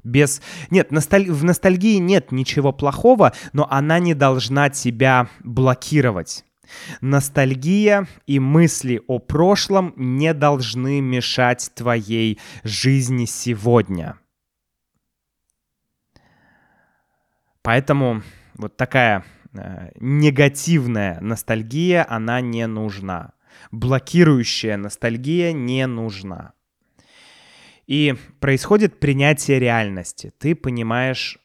без... 0.07 0.41
Нет, 0.71 0.91
в 0.91 1.45
ностальгии 1.45 1.99
нет 1.99 2.33
ничего 2.33 2.73
плохого, 2.73 3.33
но 3.53 3.67
она 3.71 3.99
не 3.99 4.15
должна 4.15 4.71
тебя 4.71 5.29
блокировать. 5.45 6.45
Ностальгия 7.01 8.07
и 8.27 8.41
мысли 8.41 9.01
о 9.07 9.19
прошлом 9.19 9.93
не 9.97 10.35
должны 10.35 11.01
мешать 11.01 11.71
твоей 11.75 12.41
жизни 12.65 13.25
сегодня. 13.25 14.19
Поэтому 17.63 18.23
вот 18.55 18.77
такая 18.77 19.25
э, 19.53 19.91
негативная 19.99 21.21
ностальгия, 21.21 22.07
она 22.09 22.41
не 22.41 22.67
нужна. 22.67 23.33
Блокирующая 23.71 24.77
ностальгия 24.77 25.53
не 25.53 25.87
нужна. 25.87 26.53
И 27.87 28.15
происходит 28.41 28.99
принятие 28.99 29.59
реальности. 29.59 30.33
Ты 30.39 30.55
понимаешь, 30.55 31.39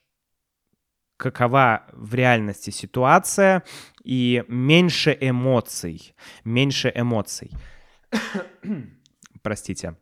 какова 1.18 1.86
в 1.94 2.16
реальности 2.16 2.72
ситуация, 2.72 3.64
и 4.04 4.44
меньше 4.48 5.16
эмоций. 5.20 6.16
Меньше 6.44 6.92
эмоций. 6.94 7.52
Простите. 9.44 9.96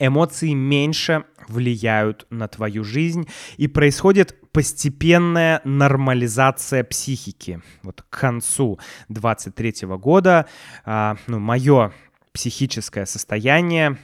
Эмоции 0.00 0.54
меньше 0.54 1.24
влияют 1.48 2.26
на 2.30 2.48
твою 2.48 2.82
жизнь, 2.82 3.28
и 3.58 3.68
происходит 3.68 4.38
постепенная 4.52 5.60
нормализация 5.64 6.82
психики. 6.82 7.60
Вот 7.82 8.02
к 8.02 8.20
концу 8.20 8.78
23 9.08 9.86
года, 9.98 10.46
а, 10.84 11.16
ну, 11.26 11.38
мое 11.38 11.92
психическое 12.32 13.06
состояние 13.06 13.98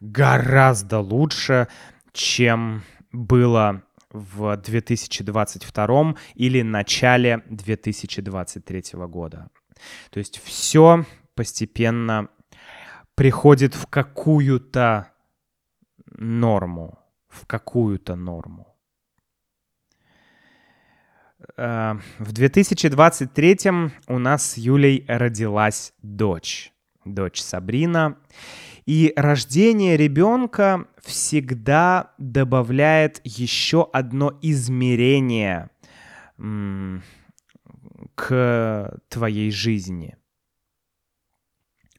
гораздо 0.00 1.00
лучше, 1.00 1.68
чем 2.12 2.82
было 3.12 3.82
в 4.10 4.56
2022 4.56 6.14
или 6.34 6.62
начале 6.62 7.42
2023 7.50 8.82
года. 9.08 9.50
То 10.10 10.18
есть 10.18 10.40
все 10.42 11.04
постепенно 11.34 12.28
приходит 13.14 13.74
в 13.74 13.86
какую-то 13.86 15.08
норму, 16.16 16.98
в 17.28 17.46
какую-то 17.46 18.14
норму. 18.14 18.74
Э, 21.56 21.94
в 22.18 22.32
2023 22.32 23.58
у 24.08 24.18
нас 24.18 24.52
с 24.52 24.56
Юлей 24.56 25.04
родилась 25.08 25.92
дочь, 26.02 26.72
дочь 27.04 27.40
Сабрина. 27.40 28.16
И 28.86 29.12
рождение 29.16 29.96
ребенка 29.96 30.86
всегда 31.02 32.12
добавляет 32.18 33.20
еще 33.24 33.88
одно 33.92 34.38
измерение 34.42 35.70
к 38.14 39.00
твоей 39.08 39.50
жизни. 39.50 40.16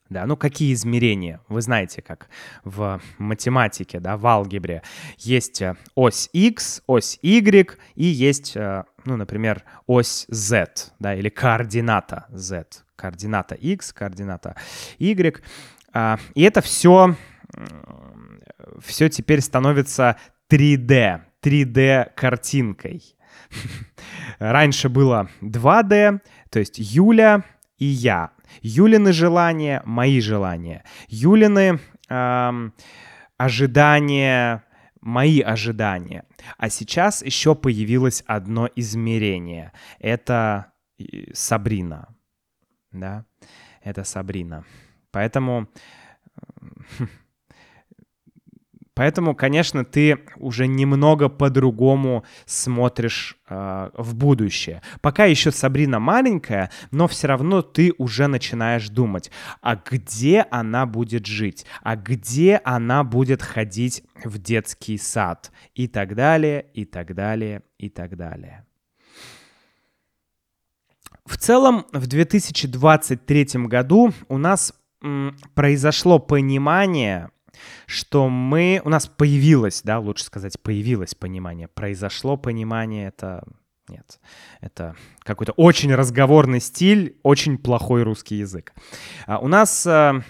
Да, 0.09 0.27
ну 0.27 0.37
какие 0.37 0.73
измерения? 0.73 1.41
Вы 1.49 1.61
знаете, 1.61 2.03
как 2.03 2.29
в 2.63 3.01
математике, 3.17 3.99
да, 3.99 4.17
в 4.17 4.27
алгебре 4.27 4.83
есть 5.17 5.63
э, 5.63 5.75
ось 5.95 6.29
x, 6.31 6.83
ось 6.85 7.17
y 7.23 7.75
и 7.95 8.05
есть, 8.05 8.55
э, 8.55 8.83
ну, 9.05 9.17
например, 9.17 9.63
ось 9.87 10.25
z, 10.29 10.67
да, 10.99 11.13
или 11.13 11.29
координата 11.29 12.25
z, 12.33 12.65
координата 12.95 13.55
x, 13.55 13.93
координата 13.93 14.55
y. 14.99 15.41
А, 15.93 16.17
и 16.35 16.43
это 16.43 16.61
все, 16.61 17.15
все 18.81 19.09
теперь 19.09 19.41
становится 19.41 20.17
3D, 20.51 21.21
3D 21.41 22.11
картинкой. 22.15 23.01
Раньше 24.39 24.89
было 24.89 25.29
2D, 25.41 26.19
то 26.49 26.59
есть 26.59 26.75
Юля 26.77 27.43
и 27.77 27.85
я. 27.85 28.31
Юлины 28.61 29.13
желания, 29.13 29.81
мои 29.85 30.19
желания. 30.21 30.83
Юлины 31.07 31.79
эм, 32.09 32.73
ожидания, 33.37 34.63
мои 35.05 35.39
ожидания. 35.39 36.25
А 36.57 36.69
сейчас 36.69 37.21
еще 37.21 37.55
появилось 37.55 38.23
одно 38.25 38.67
измерение. 38.75 39.71
Это 39.99 40.73
Сабрина. 41.33 42.15
Да, 42.91 43.25
это 43.83 44.03
Сабрина. 44.03 44.65
Поэтому 45.11 45.69
Поэтому, 48.95 49.35
конечно, 49.35 49.83
ты 49.83 50.19
уже 50.37 50.67
немного 50.67 51.27
по-другому 51.27 52.23
смотришь 52.45 53.37
э, 53.49 53.89
в 53.93 54.15
будущее. 54.15 54.81
Пока 55.01 55.25
еще 55.25 55.51
Сабрина 55.51 55.99
маленькая, 55.99 56.71
но 56.91 57.07
все 57.09 57.27
равно 57.27 57.61
ты 57.61 57.93
уже 57.97 58.27
начинаешь 58.27 58.87
думать, 58.87 59.31
а 59.61 59.75
где 59.75 60.45
она 60.49 60.85
будет 60.85 61.25
жить, 61.25 61.65
а 61.83 61.97
где 61.97 62.61
она 62.63 63.03
будет 63.03 63.41
ходить 63.41 64.03
в 64.23 64.37
детский 64.37 64.97
сад 64.97 65.51
и 65.73 65.89
так 65.89 66.15
далее, 66.15 66.65
и 66.73 66.85
так 66.85 67.13
далее, 67.13 67.63
и 67.77 67.89
так 67.89 68.15
далее. 68.15 68.65
В 71.25 71.37
целом, 71.37 71.85
в 71.91 72.07
2023 72.07 73.65
году 73.65 74.13
у 74.29 74.37
нас 74.37 74.73
произошло 75.53 76.19
понимание 76.19 77.29
что 77.85 78.29
мы, 78.29 78.81
у 78.83 78.89
нас 78.89 79.07
появилось, 79.07 79.81
да, 79.83 79.99
лучше 79.99 80.23
сказать, 80.23 80.59
появилось 80.61 81.15
понимание, 81.15 81.67
произошло 81.67 82.37
понимание, 82.37 83.07
это 83.07 83.43
нет, 83.87 84.19
это 84.61 84.95
какой-то 85.19 85.51
очень 85.53 85.93
разговорный 85.93 86.59
стиль, 86.59 87.19
очень 87.21 87.57
плохой 87.57 88.03
русский 88.03 88.37
язык. 88.37 88.73
А 89.27 89.37
у 89.37 89.47
нас 89.47 89.85
а, 89.85 90.21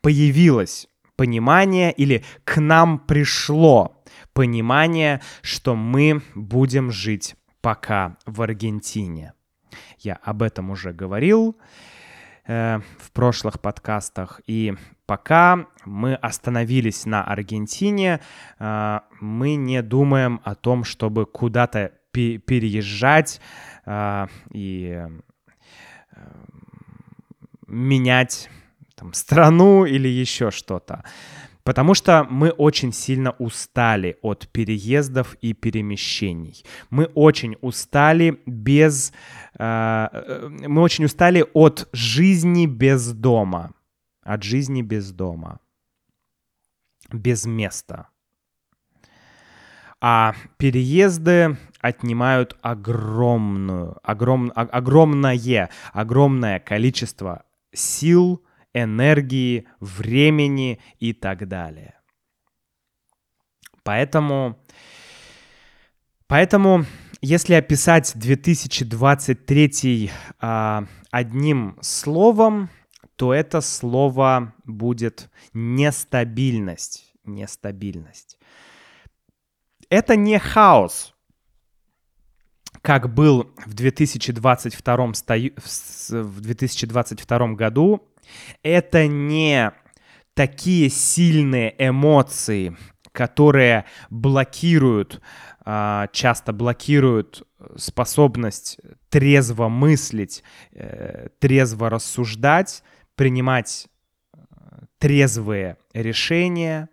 появилось 0.00 0.88
понимание 1.16 1.92
или 1.92 2.24
к 2.44 2.58
нам 2.60 3.00
пришло 3.00 4.02
понимание, 4.32 5.20
что 5.42 5.74
мы 5.74 6.22
будем 6.34 6.90
жить 6.90 7.34
пока 7.60 8.16
в 8.24 8.40
Аргентине. 8.40 9.34
Я 9.98 10.14
об 10.14 10.42
этом 10.42 10.70
уже 10.70 10.92
говорил 10.92 11.58
э, 12.46 12.80
в 13.00 13.10
прошлых 13.12 13.60
подкастах, 13.60 14.40
и 14.46 14.74
Пока 15.08 15.68
мы 15.86 16.16
остановились 16.16 17.06
на 17.06 17.24
Аргентине, 17.24 18.20
а, 18.58 19.04
мы 19.22 19.54
не 19.54 19.80
думаем 19.80 20.42
о 20.44 20.54
том, 20.54 20.84
чтобы 20.84 21.24
куда-то 21.24 21.92
переезжать 22.12 23.40
а, 23.86 24.28
и 24.52 25.06
э, 26.14 26.24
менять 27.66 28.50
там, 28.96 29.14
страну 29.14 29.86
или 29.86 30.08
еще 30.08 30.50
что-то. 30.50 31.04
Потому 31.64 31.94
что 31.94 32.26
мы 32.28 32.50
очень 32.50 32.92
сильно 32.92 33.30
устали 33.38 34.18
от 34.20 34.48
переездов 34.48 35.36
и 35.40 35.54
перемещений. 35.54 36.62
Мы 36.90 37.06
очень 37.14 37.56
устали 37.62 38.42
без... 38.44 39.14
Э, 39.58 40.50
мы 40.66 40.82
очень 40.82 41.06
устали 41.06 41.46
от 41.54 41.88
жизни 41.92 42.66
без 42.66 43.12
дома 43.12 43.72
от 44.28 44.42
жизни 44.42 44.82
без 44.82 45.10
дома, 45.10 45.58
без 47.10 47.46
места. 47.46 48.08
А 50.00 50.34
переезды 50.58 51.56
отнимают 51.80 52.56
огромную, 52.60 53.98
огром, 54.02 54.52
огромное, 54.54 55.70
огромное 55.92 56.60
количество 56.60 57.46
сил, 57.72 58.44
энергии, 58.74 59.66
времени 59.80 60.78
и 60.98 61.14
так 61.14 61.48
далее. 61.48 61.94
Поэтому, 63.82 64.58
поэтому 66.26 66.84
если 67.22 67.54
описать 67.54 68.12
2023 68.14 70.10
а, 70.38 70.84
одним 71.10 71.78
словом, 71.80 72.68
то 73.18 73.34
это 73.34 73.60
слово 73.60 74.54
будет 74.64 75.28
нестабильность. 75.52 77.12
Нестабильность. 77.24 78.38
Это 79.90 80.14
не 80.14 80.38
хаос, 80.38 81.14
как 82.80 83.12
был 83.12 83.50
в 83.66 83.74
2022, 83.74 84.96
в 85.06 86.40
2022 86.40 87.48
году. 87.54 88.08
Это 88.62 89.08
не 89.08 89.72
такие 90.34 90.88
сильные 90.88 91.74
эмоции, 91.76 92.76
которые 93.10 93.84
блокируют, 94.10 95.20
а, 95.64 96.06
часто 96.12 96.52
блокируют 96.52 97.42
способность 97.76 98.78
трезво 99.08 99.68
мыслить, 99.68 100.44
э, 100.72 101.30
трезво 101.40 101.90
рассуждать, 101.90 102.84
принимать 103.18 103.88
э, 104.32 104.38
трезвые 104.98 105.76
решения, 105.92 106.88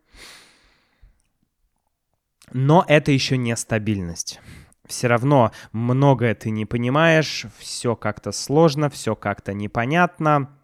но 2.52 2.84
это 2.88 3.12
еще 3.12 3.38
не 3.38 3.56
стабильность. 3.56 4.42
Все 4.88 5.08
равно 5.08 5.52
многое 5.72 6.34
ты 6.34 6.50
не 6.50 6.66
понимаешь, 6.66 7.46
все 7.60 7.96
как-то 7.96 8.32
сложно, 8.32 8.90
все 8.90 9.16
как-то 9.16 9.54
непонятно, 9.54 10.60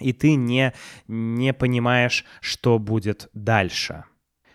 и 0.00 0.12
ты 0.12 0.34
не, 0.34 0.74
не 1.06 1.54
понимаешь, 1.54 2.24
что 2.40 2.80
будет 2.80 3.30
дальше. 3.32 4.04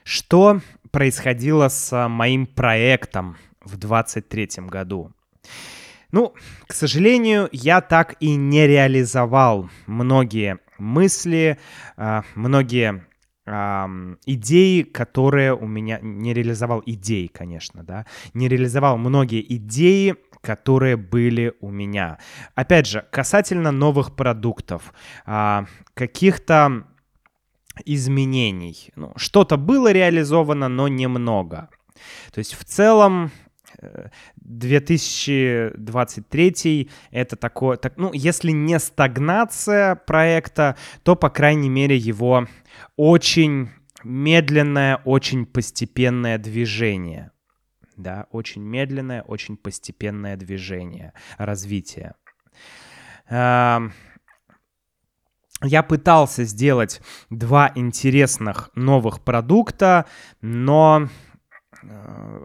Что 0.04 0.60
происходило 0.91 1.69
с 1.69 2.08
моим 2.10 2.45
проектом 2.47 3.38
в 3.62 3.78
2023 3.78 4.67
году? 4.67 5.13
Ну, 6.12 6.34
к 6.67 6.74
сожалению, 6.74 7.50
я 7.52 7.82
так 7.82 8.15
и 8.19 8.36
не 8.36 8.67
реализовал 8.67 9.69
многие 9.88 10.60
мысли, 10.78 11.58
а, 11.97 12.24
многие 12.36 13.06
идеи, 14.26 14.84
которые 14.84 15.56
у 15.56 15.67
меня... 15.67 16.00
Не 16.02 16.34
реализовал 16.34 16.84
идеи, 16.86 17.28
конечно, 17.28 17.84
да. 17.84 18.06
Не 18.34 18.47
реализовал 18.47 18.97
многие 18.97 19.43
идеи, 19.56 20.15
которые 20.41 20.95
были 20.95 21.54
у 21.60 21.69
меня. 21.69 22.17
Опять 22.56 22.88
же, 22.88 23.06
касательно 23.12 23.71
новых 23.71 24.15
продуктов, 24.15 24.93
а, 25.26 25.65
каких-то 25.93 26.86
изменений. 27.86 28.91
Ну, 28.95 29.13
что-то 29.15 29.58
было 29.58 29.91
реализовано, 29.91 30.67
но 30.67 30.88
немного. 30.88 31.69
То 32.32 32.39
есть 32.39 32.54
в 32.54 32.63
целом 32.63 33.32
2023 34.36 36.89
это 37.12 37.36
такое, 37.36 37.78
так, 37.78 37.98
ну, 37.98 38.12
если 38.13 38.52
не 38.52 38.80
стагнация 38.80 39.96
проекта, 39.96 40.76
то, 41.04 41.15
по 41.15 41.30
крайней 41.30 41.70
мере, 41.70 41.96
его 41.98 42.48
очень 42.96 43.70
медленное, 44.04 45.02
очень 45.06 45.46
постепенное 45.46 46.38
движение. 46.38 47.32
Да, 47.98 48.28
очень 48.32 48.63
медленное, 48.63 49.22
очень 49.22 49.58
постепенное 49.58 50.38
движение, 50.38 51.12
развитие. 51.38 52.15
Я 55.63 55.84
пытался 55.88 56.44
сделать 56.44 57.02
два 57.30 57.72
интересных 57.76 58.72
новых 58.74 59.22
продукта, 59.22 60.08
но 60.41 61.08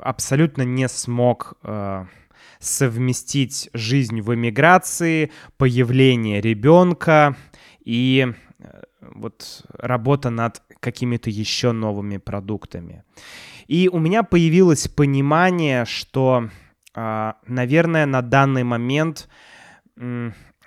абсолютно 0.02 0.62
не 0.62 0.88
смог 0.88 1.54
э, 1.62 2.04
совместить 2.58 3.70
жизнь 3.72 4.20
в 4.20 4.34
эмиграции, 4.34 5.30
появление 5.56 6.40
ребенка 6.40 7.36
и 7.84 8.32
э, 8.58 8.82
вот 9.00 9.64
работа 9.72 10.30
над 10.30 10.62
какими-то 10.80 11.30
еще 11.30 11.72
новыми 11.72 12.16
продуктами. 12.16 13.04
И 13.66 13.88
у 13.92 13.98
меня 13.98 14.22
появилось 14.22 14.86
понимание, 14.86 15.84
что, 15.86 16.50
наверное, 16.94 18.06
на 18.06 18.22
данный 18.22 18.62
момент 18.62 19.28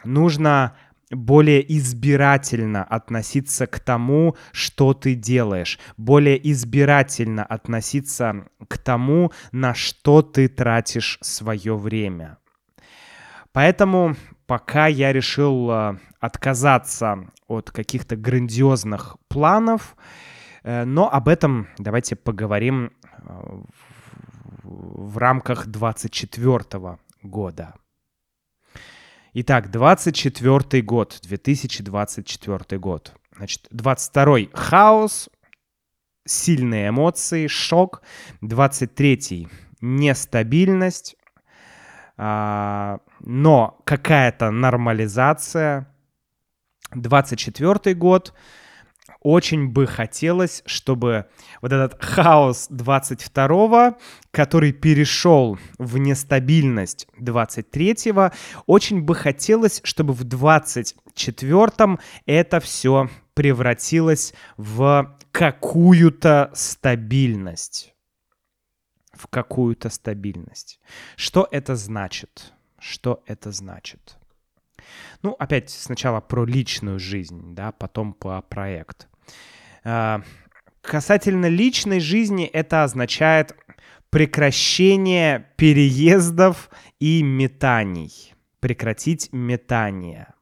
нужно 0.04 0.76
более 1.12 1.78
избирательно 1.78 2.84
относиться 2.84 3.68
к 3.68 3.80
тому, 3.80 4.36
что 4.52 4.94
ты 4.94 5.16
делаешь, 5.16 5.80
более 5.98 6.52
избирательно 6.52 7.44
относиться 7.44 8.48
к 8.68 8.78
тому, 8.78 9.32
на 9.52 9.74
что 9.74 10.22
ты 10.22 10.48
тратишь 10.48 11.18
свое 11.22 11.76
время. 11.76 12.38
Поэтому 13.52 14.16
пока 14.46 14.88
я 14.88 15.12
решил 15.12 15.72
э, 15.72 15.98
отказаться 16.20 17.28
от 17.48 17.72
каких-то 17.72 18.16
грандиозных 18.16 19.18
планов, 19.28 19.96
э, 20.64 20.86
но 20.86 21.12
об 21.12 21.28
этом 21.28 21.68
давайте 21.78 22.16
поговорим 22.16 22.92
э, 23.04 23.62
в 24.64 25.18
рамках 25.18 25.68
24 25.68 27.00
года. 27.24 27.74
Итак, 29.34 29.70
24 29.70 30.82
год, 30.82 31.20
2024 31.22 32.80
год. 32.80 33.14
Значит, 33.36 33.68
22 33.70 34.48
хаос, 34.54 35.30
сильные 36.26 36.90
эмоции, 36.90 37.46
шок. 37.46 38.02
23 38.42 39.48
нестабильность, 39.82 41.16
а, 42.18 43.00
но 43.20 43.80
какая-то 43.86 44.50
нормализация. 44.50 45.88
24 46.96 47.94
год 47.94 48.34
очень 49.22 49.68
бы 49.68 49.86
хотелось, 49.86 50.64
чтобы 50.66 51.26
вот 51.62 51.74
этот 51.74 52.02
хаос 52.04 52.70
22-го, 52.70 53.98
который 54.32 54.72
перешел 54.72 55.58
в 55.78 55.98
нестабильность 55.98 57.08
23-го, 57.20 58.32
очень 58.66 59.02
бы 59.02 59.16
хотелось, 59.16 59.82
чтобы 59.84 60.14
в 60.14 60.24
24-м 60.24 62.00
это 62.26 62.60
все 62.60 63.10
превратилось 63.34 64.34
в 64.58 65.18
какую-то 65.32 66.52
стабильность. 66.54 67.94
В 69.14 69.28
какую-то 69.28 69.90
стабильность. 69.90 70.80
Что 71.18 71.48
это 71.52 71.76
значит? 71.76 72.54
Что 72.80 73.22
это 73.26 73.52
значит? 73.52 74.19
Ну, 75.22 75.36
опять 75.38 75.70
сначала 75.70 76.22
про 76.22 76.46
личную 76.46 77.00
жизнь, 77.00 77.54
да, 77.56 77.72
потом 77.72 78.14
по 78.14 78.42
проект. 78.42 79.08
А, 79.84 80.22
касательно 80.82 81.48
личной 81.48 82.00
жизни 82.00 82.46
это 82.46 82.84
означает 82.84 83.56
прекращение 84.10 85.48
переездов 85.58 86.70
и 87.00 87.24
метаний. 87.24 88.34
Прекратить 88.60 89.30
метание. 89.32 90.34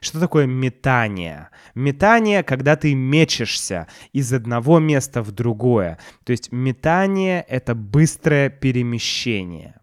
Что 0.00 0.18
такое 0.18 0.46
метание? 0.46 1.50
Метание, 1.76 2.42
когда 2.42 2.74
ты 2.74 2.92
мечешься 2.92 3.86
из 4.12 4.32
одного 4.32 4.80
места 4.80 5.22
в 5.22 5.30
другое. 5.30 5.98
То 6.24 6.32
есть 6.32 6.50
метание— 6.50 7.42
это 7.48 7.76
быстрое 7.76 8.50
перемещение. 8.50 9.76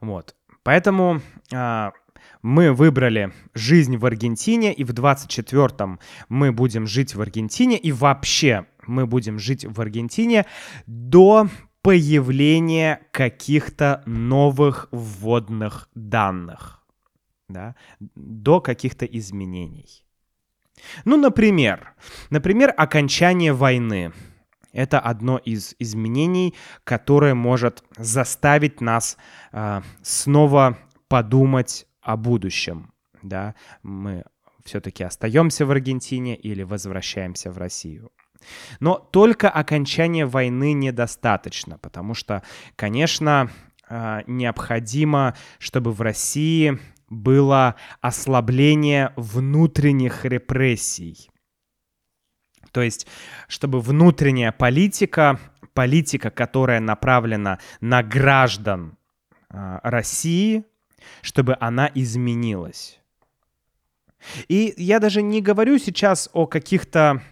Вот. 0.00 0.34
Поэтому 0.62 1.20
а, 1.52 1.92
мы 2.42 2.72
выбрали 2.72 3.32
жизнь 3.54 3.96
в 3.96 4.06
Аргентине, 4.06 4.72
и 4.72 4.84
в 4.84 4.90
24-м 4.90 6.00
мы 6.28 6.52
будем 6.52 6.86
жить 6.86 7.14
в 7.14 7.20
Аргентине, 7.20 7.78
и 7.78 7.92
вообще 7.92 8.66
мы 8.86 9.06
будем 9.06 9.38
жить 9.38 9.64
в 9.64 9.80
Аргентине 9.80 10.46
до 10.86 11.48
появления 11.82 13.00
каких-то 13.12 14.02
новых 14.06 14.88
вводных 14.90 15.88
данных, 15.94 16.82
да, 17.48 17.74
до 17.98 18.60
каких-то 18.60 19.06
изменений. 19.06 20.04
Ну, 21.04 21.16
например, 21.16 21.94
например, 22.30 22.72
окончание 22.76 23.52
войны. 23.52 24.12
Это 24.72 25.00
одно 25.00 25.38
из 25.38 25.74
изменений, 25.78 26.54
которое 26.84 27.34
может 27.34 27.82
заставить 27.96 28.80
нас 28.80 29.16
э, 29.52 29.82
снова 30.02 30.78
подумать 31.08 31.86
о 32.00 32.16
будущем. 32.16 32.92
Да? 33.22 33.54
Мы 33.82 34.24
все-таки 34.64 35.02
остаемся 35.02 35.66
в 35.66 35.70
Аргентине 35.70 36.36
или 36.36 36.62
возвращаемся 36.62 37.50
в 37.50 37.58
Россию. 37.58 38.10
Но 38.78 38.96
только 38.96 39.50
окончание 39.50 40.24
войны 40.24 40.72
недостаточно, 40.72 41.78
потому 41.78 42.14
что, 42.14 42.42
конечно, 42.76 43.50
э, 43.88 44.20
необходимо, 44.26 45.34
чтобы 45.58 45.92
в 45.92 46.00
России 46.00 46.78
было 47.08 47.74
ослабление 48.00 49.12
внутренних 49.16 50.24
репрессий. 50.24 51.30
То 52.72 52.82
есть, 52.82 53.06
чтобы 53.48 53.80
внутренняя 53.80 54.52
политика, 54.52 55.38
политика, 55.74 56.30
которая 56.30 56.80
направлена 56.80 57.58
на 57.80 58.02
граждан 58.02 58.96
э, 59.50 59.78
России, 59.82 60.64
чтобы 61.22 61.56
она 61.60 61.90
изменилась. 61.94 63.00
И 64.48 64.74
я 64.76 64.98
даже 65.00 65.22
не 65.22 65.40
говорю 65.40 65.78
сейчас 65.78 66.28
о 66.32 66.46
каких-то 66.46 67.22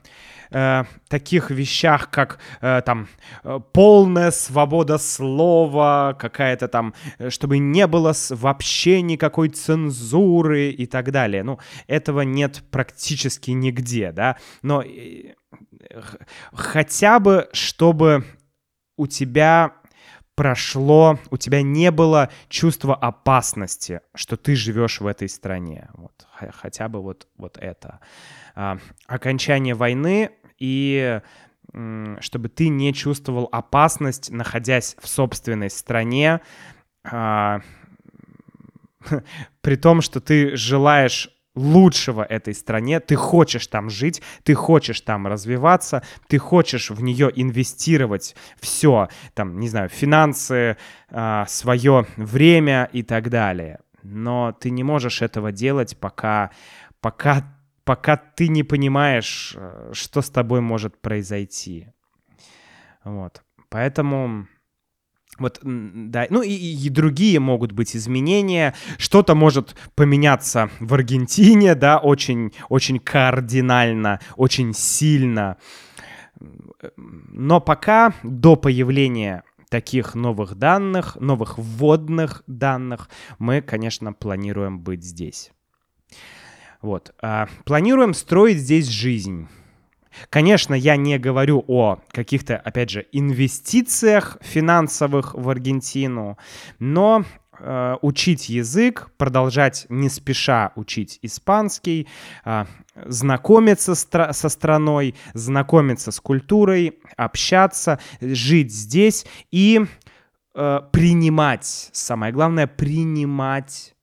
э, 0.51 0.85
таких 1.09 1.51
вещах, 1.51 2.11
как 2.11 2.39
э, 2.61 2.83
там 2.85 3.09
э, 3.45 3.61
полная 3.73 4.31
свобода 4.31 4.99
слова, 4.99 6.17
какая-то 6.19 6.69
там, 6.69 6.95
э, 7.19 7.31
чтобы 7.31 7.59
не 7.59 7.87
было 7.87 8.15
вообще 8.31 9.03
никакой 9.03 9.49
цензуры 9.49 10.71
и 10.71 10.87
так 10.87 11.11
далее. 11.11 11.43
Ну, 11.43 11.59
этого 11.87 12.23
нет 12.23 12.63
практически 12.71 13.51
нигде, 13.51 14.13
да. 14.13 14.37
Но 14.63 14.83
э, 14.83 15.35
хотя 16.53 17.19
бы, 17.21 17.49
чтобы 17.53 18.25
у 18.97 19.07
тебя 19.07 19.73
прошло, 20.39 21.19
у 21.31 21.37
тебя 21.37 21.63
не 21.63 21.91
было 21.91 22.31
чувства 22.49 22.95
опасности, 22.95 24.03
что 24.15 24.37
ты 24.37 24.55
живешь 24.55 25.01
в 25.01 25.07
этой 25.09 25.29
стране. 25.29 25.89
Вот, 25.95 26.29
хотя 26.53 26.89
бы 26.89 27.03
вот, 27.03 27.27
вот 27.37 27.59
это. 27.59 27.99
А, 28.55 28.79
окончание 29.09 29.75
войны 29.75 30.31
и 30.61 31.21
чтобы 32.21 32.49
ты 32.49 32.69
не 32.69 32.95
чувствовал 32.95 33.49
опасность, 33.51 34.31
находясь 34.31 34.97
в 35.01 35.09
собственной 35.09 35.71
стране, 35.71 36.41
а, 37.03 37.61
при 39.61 39.75
том, 39.75 40.01
что 40.01 40.21
ты 40.21 40.57
желаешь 40.57 41.31
лучшего 41.59 42.23
этой 42.23 42.55
стране, 42.55 43.01
ты 43.01 43.17
хочешь 43.17 43.67
там 43.67 43.91
жить, 43.91 44.23
ты 44.45 44.55
хочешь 44.55 45.01
там 45.01 45.27
развиваться, 45.27 46.03
ты 46.29 46.39
хочешь 46.39 46.91
в 46.91 47.03
нее 47.03 47.31
инвестировать 47.35 48.37
все, 48.61 49.09
там, 49.35 49.59
не 49.59 49.69
знаю, 49.69 49.89
финансы, 49.89 50.77
а, 51.11 51.47
свое 51.47 52.07
время 52.17 52.89
и 52.93 53.03
так 53.03 53.31
далее. 53.31 53.81
Но 54.03 54.53
ты 54.53 54.71
не 54.71 54.85
можешь 54.85 55.23
этого 55.23 55.53
делать, 55.53 55.99
пока, 55.99 56.51
пока 57.01 57.45
пока 57.89 58.19
ты 58.19 58.49
не 58.49 58.65
понимаешь, 58.65 59.55
э, 59.57 59.93
что 59.95 60.21
с 60.21 60.29
тобой 60.29 60.61
может 60.61 61.01
произойти. 61.01 61.87
Вот. 63.03 63.43
Поэтому... 63.71 64.47
Вот, 65.39 65.61
да, 65.63 66.27
ну 66.31 66.43
и, 66.43 66.51
и 66.51 66.89
другие 66.89 67.39
могут 67.39 67.73
быть 67.73 67.95
изменения. 67.97 68.75
Что-то 68.97 69.35
может 69.35 69.77
поменяться 69.95 70.71
в 70.81 70.95
Аргентине, 70.95 71.75
да, 71.75 71.99
очень, 71.99 72.53
очень 72.69 72.99
кардинально, 72.99 74.21
очень 74.37 74.75
сильно. 74.75 75.57
Но 76.97 77.61
пока 77.61 78.15
до 78.23 78.57
появления 78.57 79.45
таких 79.69 80.15
новых 80.15 80.55
данных, 80.55 81.17
новых 81.17 81.59
вводных 81.59 82.43
данных, 82.47 83.09
мы, 83.39 83.61
конечно, 83.61 84.13
планируем 84.13 84.81
быть 84.81 85.05
здесь. 85.05 85.53
Вот. 86.81 87.15
А, 87.21 87.49
планируем 87.65 88.15
строить 88.15 88.59
здесь 88.59 88.87
жизнь. 88.87 89.49
Конечно, 90.31 90.75
я 90.75 90.97
не 90.97 91.19
говорю 91.19 91.65
о 91.69 91.99
каких-то, 92.11 92.57
опять 92.57 92.91
же, 92.91 93.07
инвестициях 93.13 94.39
финансовых 94.41 95.35
в 95.35 95.49
Аргентину, 95.49 96.39
но 96.79 97.25
э, 97.59 97.97
учить 98.03 98.49
язык, 98.49 99.11
продолжать 99.17 99.87
не 99.89 100.09
спеша 100.09 100.73
учить 100.77 101.19
испанский, 101.23 102.09
э, 102.45 102.65
знакомиться 103.07 103.95
со 103.95 104.49
страной, 104.49 105.15
знакомиться 105.35 106.13
с 106.13 106.21
культурой, 106.21 106.99
общаться, 107.17 107.99
жить 108.21 108.73
здесь 108.73 109.27
и 109.51 109.85
э, 110.55 110.81
принимать, 110.93 111.91
самое 111.93 112.33
главное, 112.33 112.67
принимать 112.67 113.95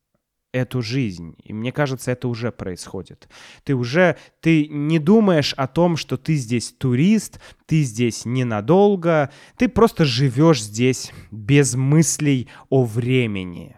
эту 0.55 0.81
жизнь. 0.81 1.35
И 1.43 1.51
мне 1.51 1.73
кажется, 1.73 2.11
это 2.11 2.29
уже 2.29 2.51
происходит. 2.51 3.27
Ты 3.65 3.75
уже, 3.75 4.15
ты 4.39 4.67
не 4.67 4.99
думаешь 4.99 5.53
о 5.53 5.67
том, 5.67 5.97
что 5.97 6.15
ты 6.17 6.35
здесь 6.35 6.71
турист, 6.71 7.41
ты 7.65 7.83
здесь 7.83 8.23
ненадолго, 8.23 9.31
ты 9.57 9.67
просто 9.67 10.05
живешь 10.05 10.63
здесь 10.63 11.11
без 11.29 11.75
мыслей 11.75 12.47
о 12.69 12.85
времени. 12.85 13.75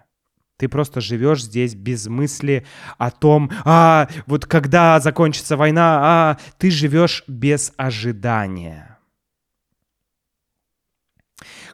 Ты 0.57 0.69
просто 0.69 1.01
живешь 1.01 1.43
здесь 1.43 1.73
без 1.73 2.05
мысли 2.07 2.65
о 2.99 3.09
том, 3.09 3.51
а 3.65 4.07
вот 4.27 4.45
когда 4.45 4.99
закончится 4.99 5.57
война, 5.57 5.99
а 6.01 6.37
ты 6.59 6.69
живешь 6.69 7.23
без 7.27 7.73
ожидания. 7.77 8.99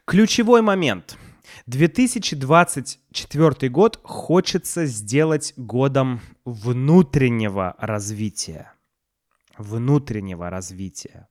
Ключевой 0.06 0.62
момент– 0.62 1.18
2024 1.66 3.70
год 3.70 4.00
хочется 4.04 4.86
сделать 4.86 5.54
годом 5.58 6.22
внутреннего 6.46 7.76
развития. 7.78 8.74
Внутреннего 9.58 10.50
развития. 10.50 11.28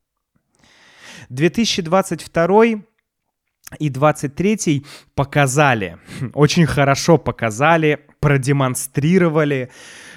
2022 1.29 2.65
и 3.79 3.89
23 3.89 4.85
показали, 5.15 5.99
очень 6.35 6.67
хорошо 6.67 7.19
показали, 7.19 8.07
продемонстрировали, 8.21 9.71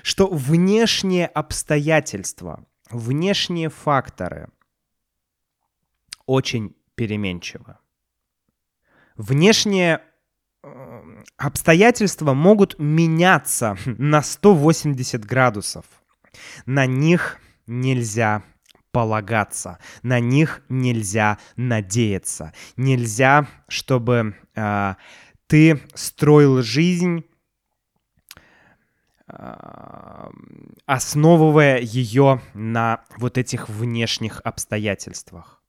что 0.03 0.27
внешние 0.27 1.27
обстоятельства, 1.27 2.65
внешние 2.89 3.69
факторы 3.69 4.49
очень 6.25 6.75
переменчивы. 6.95 7.77
Внешние 9.15 10.01
обстоятельства 11.37 12.33
могут 12.33 12.77
меняться 12.79 13.77
на 13.85 14.21
180 14.21 15.23
градусов. 15.25 15.85
На 16.65 16.85
них 16.85 17.39
нельзя 17.67 18.43
полагаться, 18.91 19.79
на 20.03 20.19
них 20.19 20.61
нельзя 20.69 21.37
надеяться, 21.57 22.53
нельзя, 22.77 23.47
чтобы 23.67 24.35
э, 24.55 24.95
ты 25.47 25.81
строил 25.93 26.61
жизнь 26.61 27.25
основывая 30.85 31.79
ее 31.79 32.41
на 32.53 33.03
вот 33.17 33.37
этих 33.37 33.69
внешних 33.69 34.39
обстоятельствах. 34.43 35.61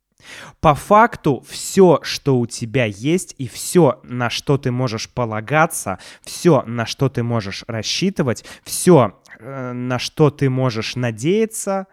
По 0.60 0.74
факту 0.74 1.44
все, 1.48 2.00
что 2.02 2.38
у 2.38 2.46
тебя 2.46 2.86
есть, 2.86 3.34
и 3.38 3.46
все, 3.46 4.00
на 4.02 4.30
что 4.30 4.58
ты 4.58 4.70
можешь 4.70 5.08
полагаться, 5.08 5.98
все, 6.22 6.62
на 6.62 6.86
что 6.86 7.08
ты 7.08 7.22
можешь 7.22 7.64
рассчитывать, 7.68 8.44
все, 8.64 9.20
э, 9.38 9.72
на 9.72 9.98
что 9.98 10.30
ты 10.30 10.50
можешь 10.50 10.96
надеяться, 10.96 11.86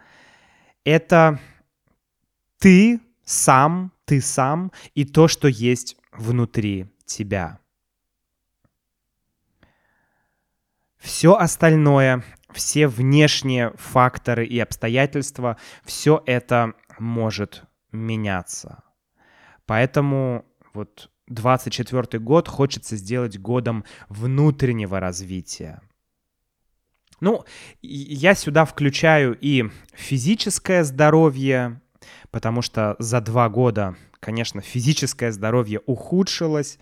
это 0.83 1.39
ты 2.59 3.01
сам, 3.25 3.91
ты 4.05 4.21
сам 4.21 4.71
и 4.95 5.05
то, 5.05 5.27
что 5.27 5.47
есть 5.47 5.97
внутри 6.11 6.87
тебя. 7.05 7.59
Все 10.97 11.35
остальное, 11.35 12.23
все 12.53 12.87
внешние 12.87 13.73
факторы 13.75 14.45
и 14.45 14.57
обстоятельства, 14.59 15.57
все 15.83 16.23
это 16.25 16.73
может 16.97 17.65
меняться. 17.93 18.83
Поэтому 19.65 20.45
вот 20.73 21.09
24 21.27 22.19
год 22.19 22.47
хочется 22.47 22.97
сделать 22.97 23.39
годом 23.39 23.85
внутреннего 24.09 24.99
развития. 24.99 25.81
Ну, 27.21 27.45
я 27.81 28.35
сюда 28.35 28.65
включаю 28.65 29.37
и 29.39 29.69
физическое 29.93 30.83
здоровье, 30.83 31.79
потому 32.31 32.61
что 32.61 32.97
за 32.99 33.21
два 33.21 33.47
года, 33.47 33.95
конечно, 34.19 34.59
физическое 34.59 35.31
здоровье 35.31 35.79
ухудшилось. 35.85 36.79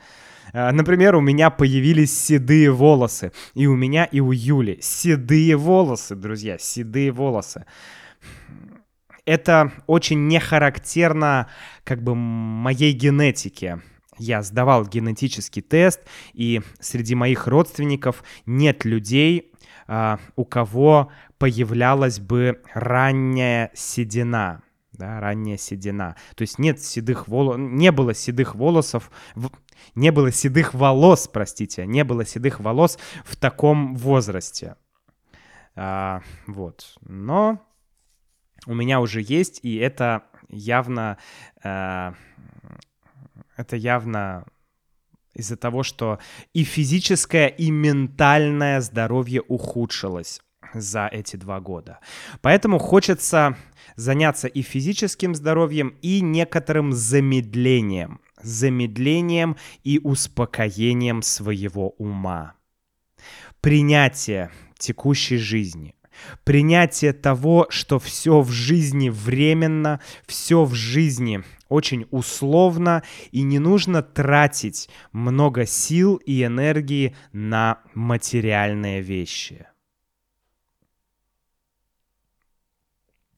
Э, 0.53 0.71
например, 0.71 1.15
у 1.15 1.21
меня 1.21 1.51
появились 1.51 2.17
седые 2.17 2.71
волосы. 2.71 3.31
И 3.53 3.67
у 3.67 3.75
меня, 3.75 4.05
и 4.05 4.19
у 4.19 4.31
Юли. 4.31 4.79
Седые 4.81 5.55
волосы, 5.57 6.15
друзья, 6.15 6.57
седые 6.57 7.11
волосы. 7.11 7.65
Это 9.25 9.71
очень 9.87 10.27
не 10.27 10.39
характерно 10.39 11.47
как 11.83 12.03
бы 12.03 12.15
моей 12.15 12.93
генетике. 12.93 13.81
Я 14.17 14.43
сдавал 14.43 14.85
генетический 14.85 15.61
тест, 15.61 16.01
и 16.33 16.61
среди 16.79 17.15
моих 17.15 17.47
родственников 17.47 18.23
нет 18.45 18.85
людей, 18.85 19.51
а, 19.87 20.19
у 20.35 20.45
кого 20.45 21.11
появлялась 21.37 22.19
бы 22.19 22.61
ранняя 22.73 23.71
седина 23.73 24.63
да, 25.01 25.19
ранняя 25.19 25.57
седина. 25.57 26.15
То 26.35 26.43
есть 26.43 26.59
нет 26.59 26.79
седых 26.79 27.27
волос, 27.27 27.55
не 27.57 27.91
было 27.91 28.13
седых 28.13 28.55
волосов, 28.55 29.11
не 29.95 30.11
было 30.11 30.31
седых 30.31 30.73
волос, 30.75 31.27
простите, 31.27 31.85
не 31.87 32.03
было 32.03 32.23
седых 32.23 32.59
волос 32.59 32.99
в 33.25 33.35
таком 33.35 33.95
возрасте. 33.95 34.75
А, 35.75 36.21
вот, 36.45 36.95
но 37.01 37.59
у 38.67 38.73
меня 38.73 38.99
уже 39.01 39.21
есть, 39.21 39.59
и 39.63 39.75
это 39.77 40.23
явно, 40.49 41.17
а, 41.63 42.13
это 43.57 43.75
явно 43.75 44.45
из-за 45.33 45.57
того, 45.57 45.83
что 45.83 46.19
и 46.53 46.63
физическое, 46.63 47.47
и 47.47 47.71
ментальное 47.71 48.81
здоровье 48.81 49.41
ухудшилось 49.41 50.41
за 50.73 51.07
эти 51.07 51.35
два 51.35 51.59
года. 51.59 51.99
Поэтому 52.41 52.79
хочется 52.79 53.57
заняться 53.95 54.47
и 54.47 54.61
физическим 54.61 55.35
здоровьем, 55.35 55.95
и 56.01 56.21
некоторым 56.21 56.93
замедлением. 56.93 58.21
Замедлением 58.41 59.57
и 59.83 59.99
успокоением 59.99 61.21
своего 61.21 61.89
ума. 61.97 62.55
Принятие 63.61 64.49
текущей 64.77 65.37
жизни. 65.37 65.93
Принятие 66.43 67.13
того, 67.13 67.67
что 67.69 67.99
все 67.99 68.41
в 68.41 68.51
жизни 68.51 69.09
временно, 69.09 69.99
все 70.25 70.63
в 70.63 70.73
жизни 70.73 71.43
очень 71.69 72.05
условно, 72.11 73.03
и 73.31 73.43
не 73.43 73.59
нужно 73.59 74.03
тратить 74.03 74.89
много 75.13 75.65
сил 75.65 76.17
и 76.17 76.43
энергии 76.43 77.15
на 77.31 77.79
материальные 77.93 79.01
вещи. 79.01 79.67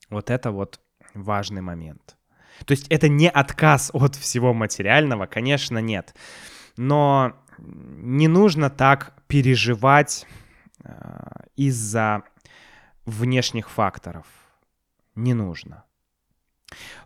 Вот 0.09 0.29
это 0.29 0.51
вот 0.51 0.79
важный 1.13 1.61
момент. 1.61 2.17
То 2.65 2.71
есть 2.71 2.87
это 2.89 3.07
не 3.07 3.29
отказ 3.29 3.89
от 3.93 4.15
всего 4.15 4.53
материального, 4.53 5.25
конечно, 5.25 5.79
нет. 5.79 6.15
Но 6.77 7.33
не 7.57 8.27
нужно 8.27 8.69
так 8.69 9.13
переживать 9.27 10.25
э, 10.83 10.91
из-за 11.55 12.23
внешних 13.05 13.69
факторов. 13.69 14.25
Не 15.15 15.33
нужно. 15.33 15.83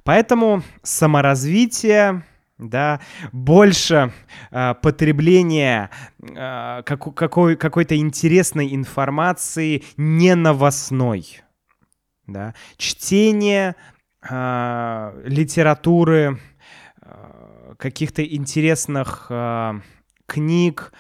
Поэтому 0.03 0.63
саморазвитие, 0.83 2.23
да, 2.57 3.01
больше 3.31 4.13
э, 4.51 4.73
потребления 4.81 5.89
э, 6.19 6.83
как, 6.86 7.13
какой, 7.15 7.55
какой-то 7.57 7.97
интересной 7.97 8.73
информации 8.73 9.83
не 9.97 10.36
новостной 10.36 11.43
да, 12.27 12.53
чтение 12.75 13.75
э, 14.29 15.21
литературы, 15.25 16.39
э, 17.01 17.73
каких-то 17.77 18.23
интересных 18.23 19.27
э, 19.29 19.79
книг, 20.25 20.91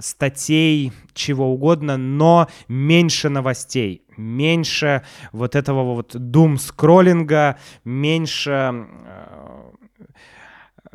статей, 0.00 0.92
чего 1.14 1.52
угодно, 1.52 1.96
но 1.96 2.48
меньше 2.68 3.28
новостей, 3.28 4.04
меньше 4.16 5.02
вот 5.32 5.54
этого 5.56 5.94
вот 5.94 6.14
дум-скроллинга, 6.14 7.58
меньше, 7.84 8.86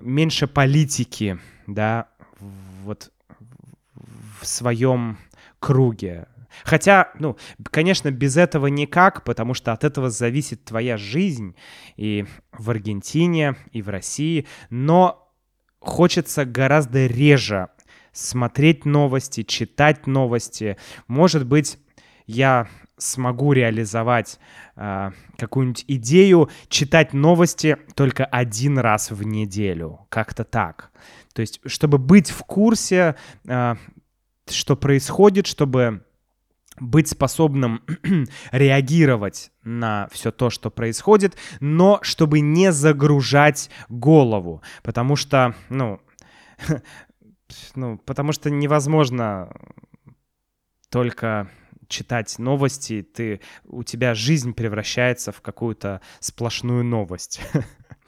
меньше 0.01 0.47
политики, 0.47 1.39
да, 1.67 2.07
вот 2.83 3.11
в 4.39 4.45
своем 4.45 5.17
круге, 5.59 6.27
Хотя, 6.63 7.11
ну, 7.19 7.37
конечно, 7.63 8.11
без 8.11 8.35
этого 8.35 8.67
никак, 8.67 9.23
потому 9.23 9.53
что 9.53 9.73
от 9.73 9.83
этого 9.83 10.09
зависит 10.09 10.65
твоя 10.65 10.97
жизнь 10.97 11.55
и 11.95 12.25
в 12.51 12.69
Аргентине, 12.69 13.55
и 13.71 13.81
в 13.81 13.89
России, 13.89 14.47
но 14.69 15.31
хочется 15.79 16.45
гораздо 16.45 17.05
реже 17.05 17.69
смотреть 18.17 18.85
новости, 18.85 19.43
читать 19.43 20.07
новости. 20.07 20.77
Может 21.07 21.45
быть, 21.45 21.77
я 22.25 22.67
смогу 22.97 23.53
реализовать 23.53 24.39
э, 24.75 25.11
какую-нибудь 25.37 25.85
идею, 25.87 26.49
читать 26.67 27.13
новости 27.13 27.77
только 27.95 28.25
один 28.25 28.79
раз 28.79 29.11
в 29.11 29.23
неделю, 29.23 30.07
как-то 30.09 30.43
так. 30.43 30.91
То 31.33 31.41
есть, 31.41 31.61
чтобы 31.65 31.99
быть 31.99 32.31
в 32.31 32.43
курсе, 32.43 33.15
э, 33.47 33.75
что 34.49 34.75
происходит, 34.75 35.45
чтобы 35.45 36.03
быть 36.79 37.07
способным 37.07 37.83
реагировать 38.51 39.51
на 39.63 40.07
все 40.11 40.31
то, 40.31 40.49
что 40.49 40.71
происходит, 40.71 41.35
но 41.59 41.99
чтобы 42.01 42.39
не 42.39 42.71
загружать 42.71 43.69
голову, 43.89 44.61
потому 44.83 45.15
что, 45.15 45.55
ну, 45.69 45.99
ну, 47.75 47.97
потому 47.97 48.31
что 48.31 48.49
невозможно 48.49 49.51
только 50.89 51.49
читать 51.87 52.37
новости, 52.39 53.01
ты, 53.01 53.41
у 53.65 53.83
тебя 53.83 54.13
жизнь 54.13 54.53
превращается 54.53 55.31
в 55.31 55.41
какую-то 55.41 56.01
сплошную 56.19 56.83
новость. 56.83 57.41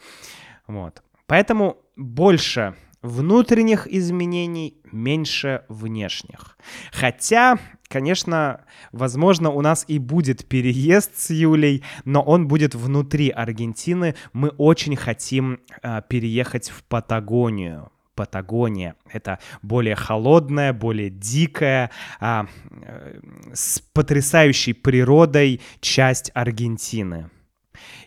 вот. 0.67 1.01
Поэтому 1.27 1.77
больше 1.95 2.75
внутренних 3.01 3.87
изменений, 3.87 4.77
меньше 4.91 5.63
внешних. 5.69 6.57
Хотя, 6.91 7.57
конечно, 7.87 8.65
возможно, 8.91 9.51
у 9.51 9.61
нас 9.61 9.85
и 9.87 9.99
будет 9.99 10.47
переезд 10.47 11.17
с 11.17 11.29
Юлей, 11.29 11.83
но 12.03 12.21
он 12.21 12.47
будет 12.47 12.75
внутри 12.75 13.29
Аргентины. 13.29 14.15
Мы 14.33 14.49
очень 14.49 14.95
хотим 14.95 15.61
э, 15.81 16.01
переехать 16.09 16.69
в 16.69 16.83
Патагонию. 16.83 17.91
Патагония. 18.19 18.95
Это 19.13 19.39
более 19.61 19.95
холодная, 19.95 20.73
более 20.73 21.09
дикая, 21.09 21.89
а, 22.19 22.47
э, 22.69 23.21
с 23.53 23.79
потрясающей 23.93 24.73
природой 24.73 25.61
часть 25.79 26.31
Аргентины. 26.33 27.29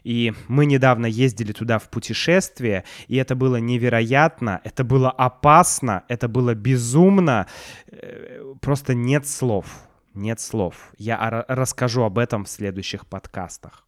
И 0.04 0.34
мы 0.48 0.66
недавно 0.66 1.06
ездили 1.06 1.52
туда 1.52 1.78
в 1.78 1.88
путешествие, 1.88 2.84
и 3.08 3.16
это 3.16 3.34
было 3.34 3.56
невероятно, 3.56 4.60
это 4.64 4.84
было 4.84 5.10
опасно, 5.10 6.02
это 6.08 6.28
было 6.28 6.54
безумно, 6.54 7.46
э, 7.86 8.54
просто 8.60 8.94
нет 8.94 9.26
слов. 9.26 9.66
нет 10.14 10.40
слов. 10.40 10.74
Я 10.98 11.44
расскажу 11.48 12.02
об 12.02 12.18
этом 12.18 12.44
в 12.44 12.48
следующих 12.48 13.06
подкастах. 13.06 13.86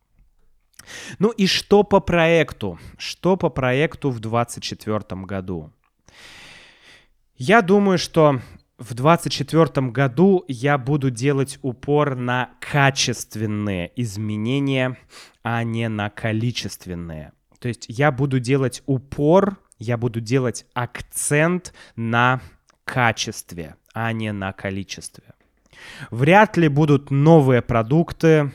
Ну 1.18 1.30
и 1.40 1.46
что 1.46 1.82
по 1.84 2.00
проекту? 2.00 2.78
Что 2.98 3.36
по 3.36 3.50
проекту 3.50 4.10
в 4.10 4.20
2024 4.20 5.26
году? 5.26 5.70
Я 7.36 7.62
думаю, 7.62 7.98
что 7.98 8.40
в 8.78 8.94
2024 8.94 9.88
году 9.88 10.44
я 10.46 10.78
буду 10.78 11.10
делать 11.10 11.58
упор 11.62 12.14
на 12.14 12.50
качественные 12.60 13.90
изменения, 13.96 14.96
а 15.42 15.64
не 15.64 15.88
на 15.88 16.10
количественные. 16.10 17.32
То 17.58 17.68
есть 17.68 17.86
я 17.88 18.12
буду 18.12 18.38
делать 18.38 18.82
упор, 18.86 19.56
я 19.78 19.96
буду 19.96 20.20
делать 20.20 20.66
акцент 20.74 21.74
на 21.96 22.40
качестве, 22.84 23.76
а 23.92 24.12
не 24.12 24.32
на 24.32 24.52
количестве. 24.52 25.34
Вряд 26.10 26.56
ли 26.56 26.68
будут 26.68 27.10
новые 27.10 27.62
продукты, 27.62 28.52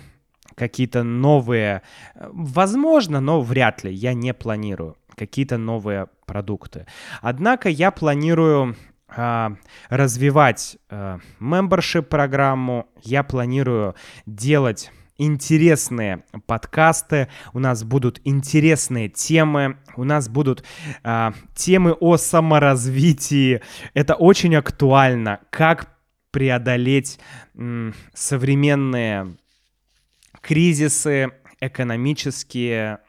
какие-то 0.60 1.03
новые, 1.03 1.82
возможно, 2.16 3.22
но 3.22 3.41
вряд 3.41 3.84
ли, 3.84 3.91
я 3.91 4.14
не 4.14 4.34
планирую 4.34 4.97
какие-то 5.16 5.57
новые 5.57 6.07
продукты. 6.26 6.86
Однако 7.22 7.70
я 7.70 7.91
планирую 7.91 8.76
а, 9.10 9.53
развивать 9.89 10.78
а, 10.89 11.20
membership 11.41 12.03
программу, 12.03 12.88
я 13.03 13.24
планирую 13.24 13.95
делать 14.26 14.91
интересные 15.18 16.24
подкасты, 16.45 17.28
у 17.53 17.60
нас 17.60 17.84
будут 17.84 18.22
интересные 18.24 19.10
темы, 19.10 19.78
у 19.97 20.05
нас 20.05 20.30
будут 20.30 20.64
а, 21.03 21.34
темы 21.55 21.93
о 21.93 22.18
саморазвитии. 22.18 23.62
Это 23.93 24.16
очень 24.16 24.55
актуально, 24.55 25.39
как 25.49 25.89
преодолеть 26.32 27.20
современные 28.14 29.36
кризисы 30.41 31.32
экономические, 31.59 32.99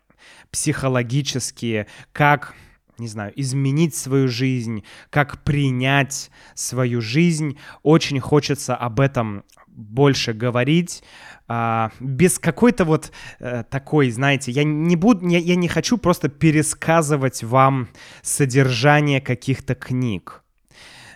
психологические, 0.50 1.86
как 2.12 2.54
не 3.00 3.08
знаю, 3.08 3.32
изменить 3.34 3.94
свою 3.94 4.28
жизнь, 4.28 4.84
как 5.08 5.42
принять 5.42 6.30
свою 6.54 7.00
жизнь. 7.00 7.58
Очень 7.82 8.20
хочется 8.20 8.76
об 8.76 9.00
этом 9.00 9.44
больше 9.66 10.32
говорить, 10.32 11.02
а, 11.48 11.90
без 11.98 12.38
какой-то 12.38 12.84
вот 12.84 13.12
а, 13.40 13.64
такой, 13.64 14.10
знаете, 14.10 14.52
я 14.52 14.62
не 14.64 14.96
буду, 14.96 15.26
я, 15.26 15.38
я 15.38 15.56
не 15.56 15.68
хочу 15.68 15.96
просто 15.96 16.28
пересказывать 16.28 17.42
вам 17.42 17.88
содержание 18.22 19.20
каких-то 19.20 19.74
книг, 19.74 20.44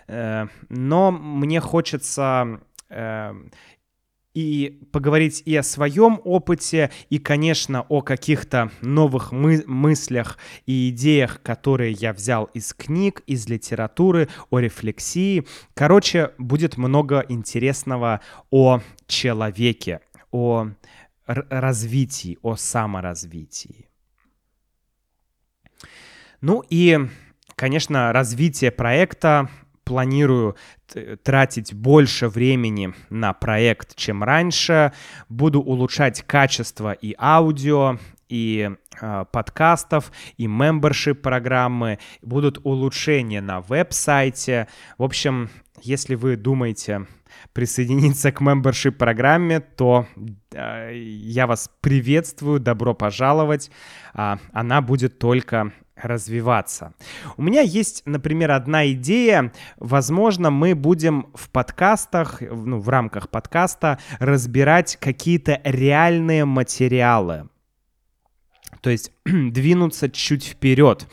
а, 0.07 0.47
но 0.69 1.11
мне 1.11 1.59
хочется 1.59 2.59
а, 2.89 3.35
и 4.35 4.81
поговорить 4.91 5.41
и 5.45 5.55
о 5.55 5.63
своем 5.63 6.21
опыте, 6.23 6.91
и, 7.09 7.17
конечно, 7.17 7.85
о 7.89 8.01
каких-то 8.01 8.69
новых 8.81 9.31
мы 9.31 9.63
мыслях 9.65 10.37
и 10.65 10.89
идеях, 10.89 11.41
которые 11.41 11.93
я 11.93 12.13
взял 12.13 12.45
из 12.53 12.73
книг, 12.73 13.23
из 13.25 13.47
литературы, 13.47 14.27
о 14.51 14.59
рефлексии. 14.59 15.47
Короче, 15.73 16.31
будет 16.37 16.77
много 16.77 17.25
интересного 17.29 18.21
о 18.51 18.81
человеке, 19.07 20.01
о 20.31 20.67
развитии, 21.25 22.37
о 22.41 22.55
саморазвитии. 22.55 23.87
Ну 26.41 26.63
и, 26.69 26.99
конечно, 27.55 28.11
развитие 28.11 28.71
проекта 28.71 29.49
планирую 29.85 30.57
тратить 31.23 31.73
больше 31.73 32.27
времени 32.27 32.93
на 33.09 33.33
проект, 33.33 33.95
чем 33.95 34.23
раньше. 34.23 34.91
Буду 35.29 35.61
улучшать 35.61 36.23
качество 36.23 36.91
и 36.91 37.15
аудио, 37.17 37.97
и 38.29 38.71
э, 39.01 39.25
подкастов, 39.31 40.11
и 40.37 40.47
мембершип 40.47 41.21
программы. 41.21 41.99
Будут 42.21 42.59
улучшения 42.63 43.41
на 43.41 43.61
веб-сайте. 43.61 44.67
В 44.97 45.03
общем, 45.03 45.49
если 45.81 46.15
вы 46.15 46.35
думаете 46.35 47.05
присоединиться 47.53 48.31
к 48.31 48.41
мембершип 48.41 48.97
программе, 48.97 49.59
то 49.59 50.07
э, 50.51 50.91
я 50.95 51.47
вас 51.47 51.69
приветствую, 51.81 52.59
добро 52.59 52.93
пожаловать. 52.93 53.69
Э, 54.13 54.37
она 54.51 54.81
будет 54.81 55.19
только 55.19 55.71
развиваться. 55.95 56.93
У 57.37 57.41
меня 57.41 57.61
есть, 57.61 58.03
например, 58.05 58.51
одна 58.51 58.91
идея. 58.91 59.51
Возможно, 59.77 60.51
мы 60.51 60.75
будем 60.75 61.27
в 61.33 61.49
подкастах, 61.49 62.41
ну, 62.41 62.79
в 62.79 62.89
рамках 62.89 63.29
подкаста 63.29 63.99
разбирать 64.19 64.97
какие-то 64.97 65.61
реальные 65.63 66.45
материалы. 66.45 67.49
То 68.81 68.91
есть 68.91 69.11
двинуться 69.25 70.09
чуть 70.09 70.45
вперед, 70.45 71.07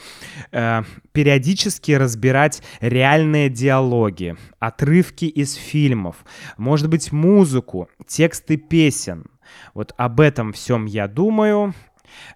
э, 0.50 0.82
периодически 1.12 1.92
разбирать 1.92 2.62
реальные 2.80 3.48
диалоги, 3.48 4.36
отрывки 4.58 5.24
из 5.24 5.54
фильмов, 5.54 6.16
может 6.58 6.90
быть, 6.90 7.12
музыку, 7.12 7.88
тексты 8.06 8.58
песен. 8.58 9.24
Вот 9.72 9.94
об 9.96 10.20
этом 10.20 10.52
всем 10.52 10.86
я 10.86 11.08
думаю. 11.08 11.74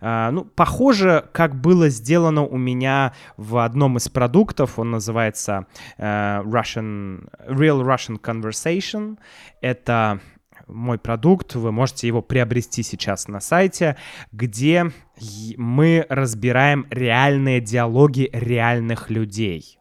Uh, 0.01 0.31
ну, 0.31 0.45
похоже, 0.45 1.29
как 1.33 1.55
было 1.61 1.89
сделано 1.89 2.45
у 2.45 2.57
меня 2.57 3.13
в 3.37 3.65
одном 3.65 3.97
из 3.97 4.09
продуктов, 4.09 4.79
он 4.79 4.91
называется 4.91 5.67
uh, 5.99 6.45
Russian, 6.45 7.29
Real 7.49 7.83
Russian 7.83 8.21
Conversation. 8.21 9.19
Это 9.61 10.21
мой 10.67 10.99
продукт, 10.99 11.55
вы 11.55 11.73
можете 11.73 12.07
его 12.07 12.23
приобрести 12.23 12.83
сейчас 12.83 13.29
на 13.29 13.41
сайте, 13.41 13.97
где 14.33 14.91
мы 15.57 16.07
разбираем 16.09 16.87
реальные 16.91 17.61
диалоги 17.61 18.29
реальных 18.33 19.11
людей. 19.11 19.79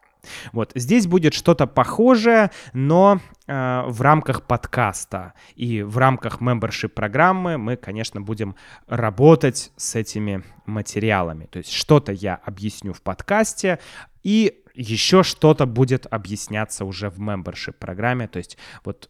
Вот 0.54 0.72
здесь 0.76 1.08
будет 1.08 1.34
что-то 1.34 1.68
похожее, 1.68 2.52
но 2.74 3.20
э, 3.20 3.35
в 3.48 4.02
рамках 4.02 4.44
подкаста 4.44 5.34
и 5.56 5.84
в 5.84 5.98
рамках 5.98 6.42
membership 6.42 6.90
программы 6.90 7.58
мы, 7.58 7.76
конечно, 7.76 8.20
будем 8.22 8.56
работать 8.88 9.72
с 9.78 9.96
этими 9.96 10.44
материалами. 10.66 11.46
То 11.46 11.60
есть 11.60 11.72
что-то 11.72 12.12
я 12.12 12.36
объясню 12.36 12.94
в 12.94 13.02
подкасте 13.04 13.80
и 14.24 14.64
еще 14.74 15.24
что-то 15.24 15.66
будет 15.66 16.08
объясняться 16.12 16.86
уже 16.86 17.10
в 17.10 17.20
membership 17.20 17.74
программе. 17.74 18.28
То 18.28 18.38
есть 18.38 18.58
вот 18.84 19.10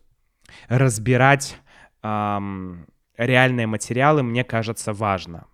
разбирать 0.67 1.57
эм, 2.03 2.87
реальные 3.17 3.67
материалы 3.67 4.23
мне 4.23 4.43
кажется 4.43 4.93
важно. 4.93 5.47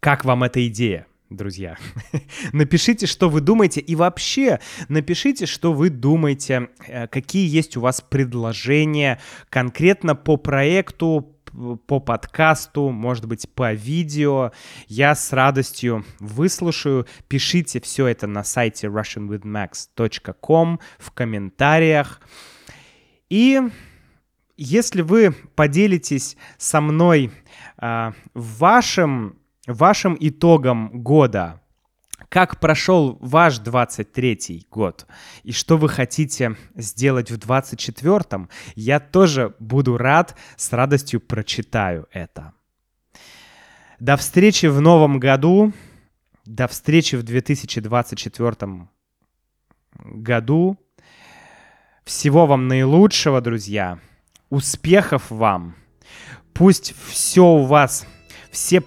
Как 0.00 0.24
вам 0.24 0.44
эта 0.44 0.66
идея? 0.66 1.06
Друзья. 1.30 1.76
напишите, 2.52 3.06
что 3.06 3.28
вы 3.28 3.40
думаете, 3.40 3.80
и 3.80 3.94
вообще 3.94 4.60
напишите, 4.88 5.46
что 5.46 5.72
вы 5.72 5.88
думаете, 5.88 6.68
э, 6.86 7.06
какие 7.06 7.48
есть 7.48 7.76
у 7.76 7.80
вас 7.80 8.00
предложения 8.00 9.20
конкретно 9.48 10.14
по 10.14 10.36
проекту, 10.36 11.36
по 11.86 12.00
подкасту, 12.00 12.90
может 12.90 13.26
быть, 13.26 13.48
по 13.54 13.72
видео. 13.72 14.52
Я 14.86 15.14
с 15.14 15.32
радостью 15.32 16.04
выслушаю. 16.20 17.06
Пишите 17.28 17.80
все 17.80 18.06
это 18.06 18.26
на 18.26 18.44
сайте 18.44 18.86
russianwithmax.com 18.86 20.80
в 20.98 21.10
комментариях. 21.10 22.20
И 23.28 23.60
если 24.56 25.02
вы 25.02 25.34
поделитесь 25.54 26.36
со 26.58 26.80
мной 26.80 27.32
э, 27.80 28.12
вашим 28.34 29.39
вашим 29.72 30.16
итогом 30.18 31.02
года. 31.02 31.60
Как 32.28 32.60
прошел 32.60 33.18
ваш 33.20 33.58
23 33.58 34.66
год 34.70 35.06
и 35.42 35.52
что 35.52 35.76
вы 35.76 35.88
хотите 35.88 36.56
сделать 36.76 37.30
в 37.30 37.38
24-м, 37.38 38.48
я 38.76 39.00
тоже 39.00 39.54
буду 39.58 39.96
рад, 39.96 40.36
с 40.56 40.72
радостью 40.72 41.20
прочитаю 41.20 42.06
это. 42.12 42.52
До 43.98 44.16
встречи 44.16 44.66
в 44.66 44.80
новом 44.80 45.18
году, 45.18 45.72
до 46.44 46.68
встречи 46.68 47.16
в 47.16 47.22
2024 47.22 48.88
году. 50.04 50.78
Всего 52.04 52.46
вам 52.46 52.68
наилучшего, 52.68 53.40
друзья. 53.40 53.98
Успехов 54.48 55.30
вам. 55.30 55.76
Пусть 56.52 56.94
все 57.08 57.44
у 57.44 57.64
вас, 57.64 58.06
все 58.50 58.82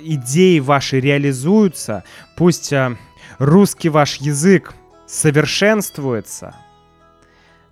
идеи 0.00 0.58
ваши 0.58 1.00
реализуются, 1.00 2.04
пусть 2.36 2.72
э, 2.72 2.96
русский 3.38 3.88
ваш 3.88 4.16
язык 4.16 4.74
совершенствуется. 5.06 6.54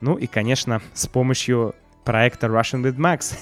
Ну 0.01 0.17
и, 0.17 0.27
конечно, 0.27 0.83
с 0.95 1.07
помощью 1.07 1.75
проекта 2.05 2.49
Russian 2.49 2.83
with 2.83 2.97
Max. 2.97 3.37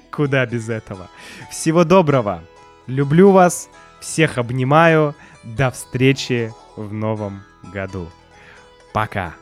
Куда 0.10 0.46
без 0.46 0.68
этого? 0.68 1.08
Всего 1.50 1.84
доброго. 1.84 2.42
Люблю 2.86 3.30
вас. 3.30 3.68
Всех 4.00 4.38
обнимаю. 4.38 5.14
До 5.44 5.70
встречи 5.70 6.52
в 6.76 6.92
новом 6.92 7.42
году. 7.72 8.08
Пока. 8.92 9.34